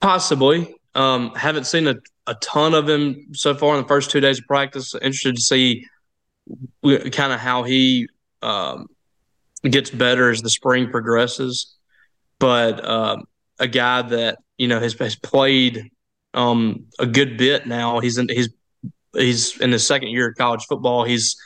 [0.00, 0.74] Possibly.
[0.94, 1.94] Um, haven't seen a,
[2.26, 4.94] a ton of him so far in the first two days of practice.
[4.94, 5.86] Interested to see
[6.82, 8.08] kind of how he
[8.42, 8.86] um,
[9.62, 11.74] gets better as the spring progresses.
[12.38, 13.24] But um,
[13.58, 15.90] a guy that you know has, has played
[16.34, 18.00] um, a good bit now.
[18.00, 18.48] He's in he's
[19.14, 21.04] he's in his second year of college football.
[21.04, 21.36] He's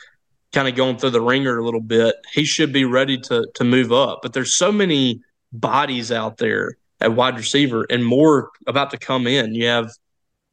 [0.53, 2.15] kind of going through the ringer a little bit.
[2.33, 4.19] He should be ready to to move up.
[4.21, 9.27] But there's so many bodies out there at wide receiver, and more about to come
[9.27, 9.53] in.
[9.53, 9.91] You have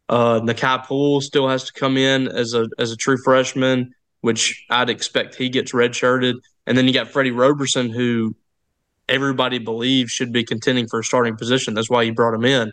[0.09, 4.65] uh, Nakai Poole still has to come in as a as a true freshman which
[4.71, 6.37] I'd expect he gets redshirted.
[6.67, 8.35] And then you got Freddie Roberson, who
[9.09, 11.75] everybody believes should be contending for a starting position.
[11.75, 12.73] That's why you brought him in.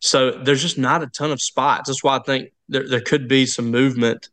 [0.00, 1.88] So there's just not a ton of spots.
[1.88, 4.28] That's why I think there, there could be some movement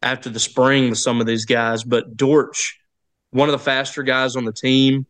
[0.00, 1.82] after the spring with some of these guys.
[1.82, 2.78] But Dortch,
[3.30, 5.04] one of the faster guys on the team,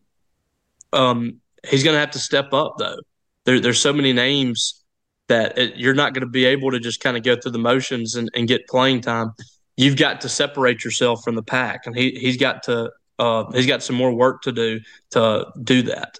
[0.91, 2.97] um, he's going to have to step up, though.
[3.45, 4.83] There, there's so many names
[5.27, 7.59] that it, you're not going to be able to just kind of go through the
[7.59, 9.33] motions and, and get playing time
[9.79, 13.65] you've got to separate yourself from the pack, and he he's got to uh, he's
[13.65, 16.19] got some more work to do to do that.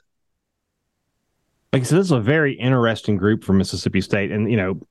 [1.74, 4.82] Like I said, this is a very interesting group for Mississippi State, and you know,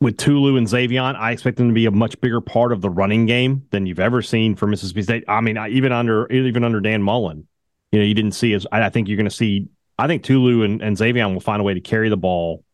[0.00, 2.90] with Tulu and Zavion, I expect them to be a much bigger part of the
[2.90, 5.24] running game than you've ever seen for Mississippi State.
[5.28, 7.46] I mean, even under even under Dan Mullen,
[7.92, 9.68] you know, you didn't see as I think you're going to see.
[9.96, 12.64] I think Tulu and, and Zavion will find a way to carry the ball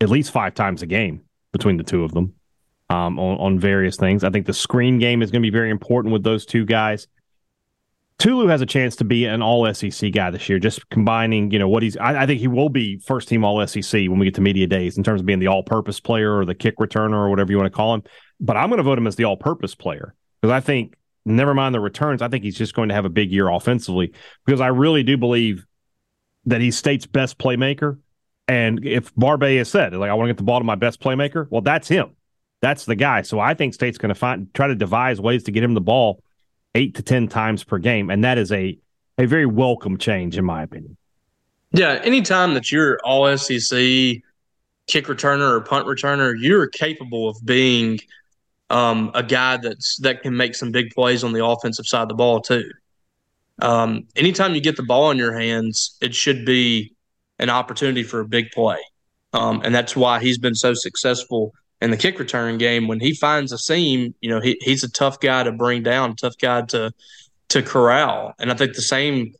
[0.00, 1.22] at least five times a game
[1.52, 2.34] between the two of them
[2.92, 4.22] um, on, on various things.
[4.22, 7.08] I think the screen game is going to be very important with those two guys.
[8.18, 11.58] Tulu has a chance to be an all SEC guy this year, just combining, you
[11.58, 14.26] know, what he's, I, I, think he will be first team all SEC when we
[14.26, 16.76] get to media days in terms of being the all purpose player or the kick
[16.76, 18.02] returner or whatever you want to call him.
[18.38, 21.54] But I'm going to vote him as the all purpose player because I think, never
[21.54, 24.12] mind the returns, I think he's just going to have a big year offensively
[24.44, 25.66] because I really do believe
[26.44, 27.98] that he's state's best playmaker.
[28.46, 31.00] And if Barbay has said, like, I want to get the ball to my best
[31.00, 32.14] playmaker, well, that's him.
[32.62, 33.22] That's the guy.
[33.22, 35.80] So I think State's going to find try to devise ways to get him the
[35.80, 36.22] ball
[36.74, 38.78] eight to ten times per game, and that is a
[39.18, 40.96] a very welcome change in my opinion.
[41.72, 43.78] Yeah, anytime that you're all SEC
[44.86, 47.98] kick returner or punt returner, you're capable of being
[48.70, 52.08] um, a guy that's that can make some big plays on the offensive side of
[52.08, 52.70] the ball too.
[53.60, 56.94] Um, anytime you get the ball in your hands, it should be
[57.40, 58.78] an opportunity for a big play,
[59.32, 61.52] um, and that's why he's been so successful
[61.82, 62.88] in the kick return game.
[62.88, 66.16] When he finds a seam, you know he, he's a tough guy to bring down,
[66.16, 66.92] tough guy to
[67.48, 69.32] to corral, and I think the same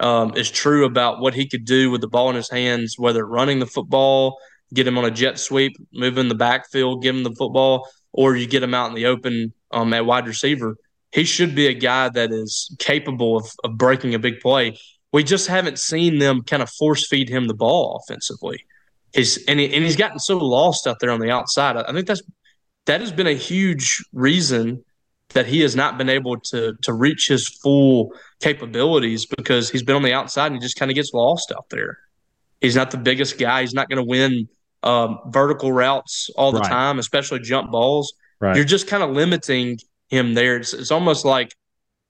[0.00, 3.24] um, is true about what he could do with the ball in his hands, whether
[3.24, 4.38] running the football,
[4.74, 8.46] get him on a jet sweep, moving the backfield, give him the football, or you
[8.46, 10.76] get him out in the open um, at wide receiver.
[11.12, 14.78] He should be a guy that is capable of, of breaking a big play.
[15.12, 18.64] We just haven't seen them kind of force feed him the ball offensively.
[19.14, 21.76] He's and, he, and he's gotten so lost out there on the outside.
[21.76, 22.22] I think that's
[22.86, 24.84] that has been a huge reason
[25.34, 29.96] that he has not been able to to reach his full capabilities because he's been
[29.96, 31.98] on the outside and he just kind of gets lost out there.
[32.60, 33.62] He's not the biggest guy.
[33.62, 34.48] He's not going to win
[34.82, 36.68] um, vertical routes all the right.
[36.68, 38.12] time, especially jump balls.
[38.40, 38.56] Right.
[38.56, 40.56] You're just kind of limiting him there.
[40.56, 41.54] It's, it's almost like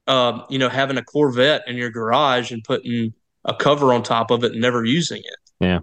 [0.07, 4.31] uh, you know having a Corvette in your garage and putting a cover on top
[4.31, 5.51] of it and never using it.
[5.61, 5.81] Yeah.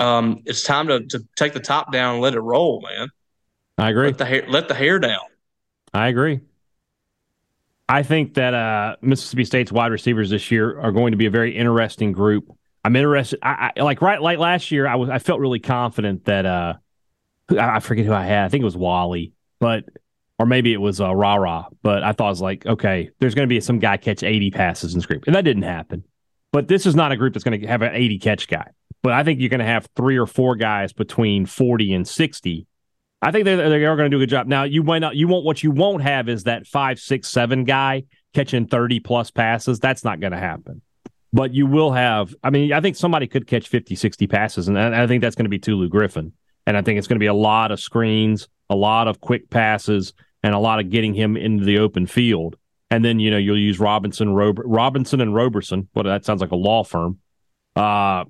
[0.00, 3.08] Um, it's time to, to take the top down and let it roll, man.
[3.78, 4.06] I agree.
[4.06, 5.20] Let the hair let the hair down.
[5.92, 6.40] I agree.
[7.88, 11.30] I think that uh, Mississippi State's wide receivers this year are going to be a
[11.30, 12.50] very interesting group.
[12.84, 13.40] I'm interested.
[13.42, 14.86] I, I like right like last year.
[14.86, 16.74] I was I felt really confident that uh,
[17.58, 18.44] I forget who I had.
[18.44, 19.84] I think it was Walley, but
[20.38, 21.66] or maybe it was uh, Rara.
[21.82, 24.50] But I thought it was like, okay, there's going to be some guy catch 80
[24.52, 26.04] passes in this group, and that didn't happen.
[26.52, 28.70] But this is not a group that's going to have an 80 catch guy.
[29.02, 32.66] But I think you're going to have three or four guys between 40 and 60
[33.22, 34.46] I think they're, they are going to do a good job.
[34.46, 37.64] Now, you might not, you won't, what you won't have is that five, six, seven
[37.64, 39.78] guy catching 30 plus passes.
[39.78, 40.80] That's not going to happen.
[41.32, 44.68] But you will have, I mean, I think somebody could catch 50, 60 passes.
[44.68, 46.32] And I think that's going to be Tulu Griffin.
[46.66, 49.50] And I think it's going to be a lot of screens, a lot of quick
[49.50, 52.56] passes, and a lot of getting him into the open field.
[52.90, 55.88] And then, you know, you'll use Robinson, Rob- Robinson and Roberson.
[55.92, 57.18] What that sounds like a law firm.
[57.76, 58.24] Uh,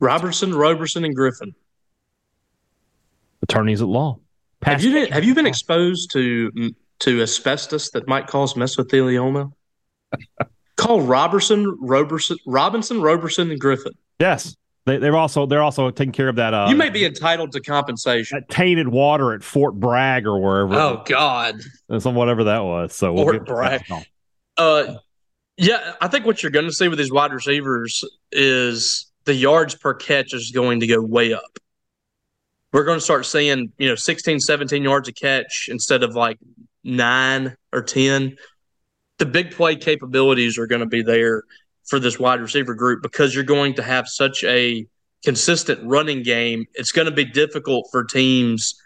[0.00, 1.54] Robertson, Roberson, and Griffin.
[3.42, 4.18] Attorneys at law.
[4.62, 6.50] Have you been, have you been exposed to
[7.00, 9.52] to asbestos that might cause mesothelioma?
[10.76, 13.92] Call Robertson, Roberson, Robinson, Roberson, and Griffin.
[14.18, 16.54] Yes, they, they're also they're also taking care of that.
[16.54, 18.38] Uh, you may be entitled to compensation.
[18.38, 20.74] That tainted water at Fort Bragg or wherever.
[20.74, 21.60] Oh God,
[21.98, 22.94] some whatever that was.
[22.94, 23.82] So we'll Fort Bragg.
[24.56, 24.96] Uh,
[25.56, 29.74] yeah, I think what you're going to see with these wide receivers is the yards
[29.74, 31.58] per catch is going to go way up
[32.76, 36.38] we're going to start seeing, you know, 16, 17 yards a catch instead of like
[36.84, 38.36] nine or 10.
[39.16, 41.44] The big play capabilities are going to be there
[41.86, 44.86] for this wide receiver group because you're going to have such a
[45.24, 46.66] consistent running game.
[46.74, 48.78] It's going to be difficult for teams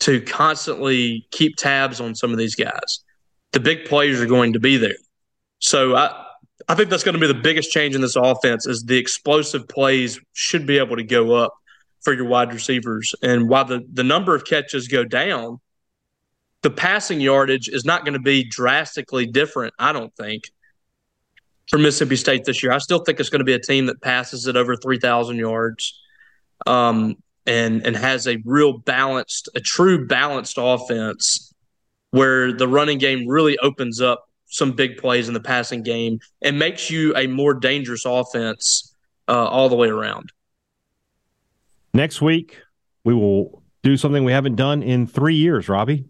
[0.00, 3.04] to constantly keep tabs on some of these guys.
[3.52, 4.96] The big plays are going to be there.
[5.60, 6.25] So I,
[6.68, 9.68] I think that's going to be the biggest change in this offense is the explosive
[9.68, 11.54] plays should be able to go up
[12.02, 13.14] for your wide receivers.
[13.22, 15.60] And while the, the number of catches go down,
[16.62, 20.44] the passing yardage is not going to be drastically different, I don't think,
[21.68, 22.72] for Mississippi State this year.
[22.72, 26.00] I still think it's going to be a team that passes it over 3,000 yards
[26.66, 31.52] um, and, and has a real balanced, a true balanced offense
[32.10, 36.58] where the running game really opens up some big plays in the passing game and
[36.58, 38.94] makes you a more dangerous offense
[39.28, 40.32] uh, all the way around.
[41.92, 42.58] Next week,
[43.04, 46.04] we will do something we haven't done in three years, Robbie.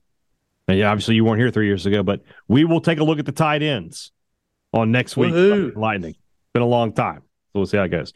[0.68, 3.18] And yeah, obviously you weren't here three years ago, but we will take a look
[3.18, 4.10] at the tight ends
[4.72, 5.32] on next week.
[5.76, 6.14] Lightning.
[6.52, 7.22] Been a long time.
[7.52, 8.12] So we'll see how it goes.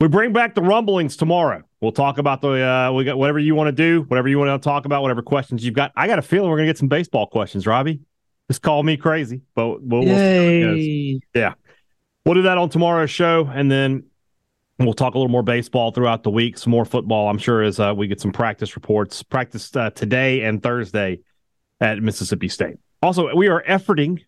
[0.00, 1.62] We bring back the rumblings tomorrow.
[1.80, 4.60] We'll talk about the uh, we got whatever you want to do, whatever you want
[4.60, 5.92] to talk about, whatever questions you've got.
[5.96, 8.00] I got a feeling we're gonna get some baseball questions, Robbie.
[8.48, 10.76] Just call me crazy, but we'll, we'll
[11.34, 11.54] yeah,
[12.24, 14.04] we'll do that on tomorrow's show, and then
[14.78, 17.80] We'll talk a little more baseball throughout the week, some more football, I'm sure, as
[17.80, 19.22] uh, we get some practice reports.
[19.22, 21.20] Practice uh, today and Thursday
[21.80, 22.76] at Mississippi State.
[23.02, 24.20] Also, we are efforting,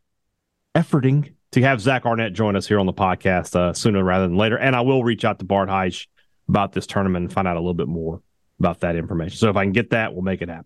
[0.74, 4.38] efforting to have Zach Arnett join us here on the podcast uh, sooner rather than
[4.38, 4.56] later.
[4.56, 6.06] And I will reach out to Bart Heisch
[6.48, 8.22] about this tournament and find out a little bit more
[8.58, 9.36] about that information.
[9.36, 10.64] So if I can get that, we'll make it happen.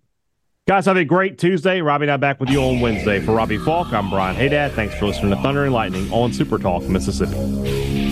[0.69, 1.81] Guys, have a great Tuesday.
[1.81, 3.19] Robbie and I back with you on Wednesday.
[3.19, 4.71] For Robbie Faulk, I'm Brian Hadad.
[4.75, 8.12] Thanks for listening to Thunder and Lightning on Super Talk, Mississippi.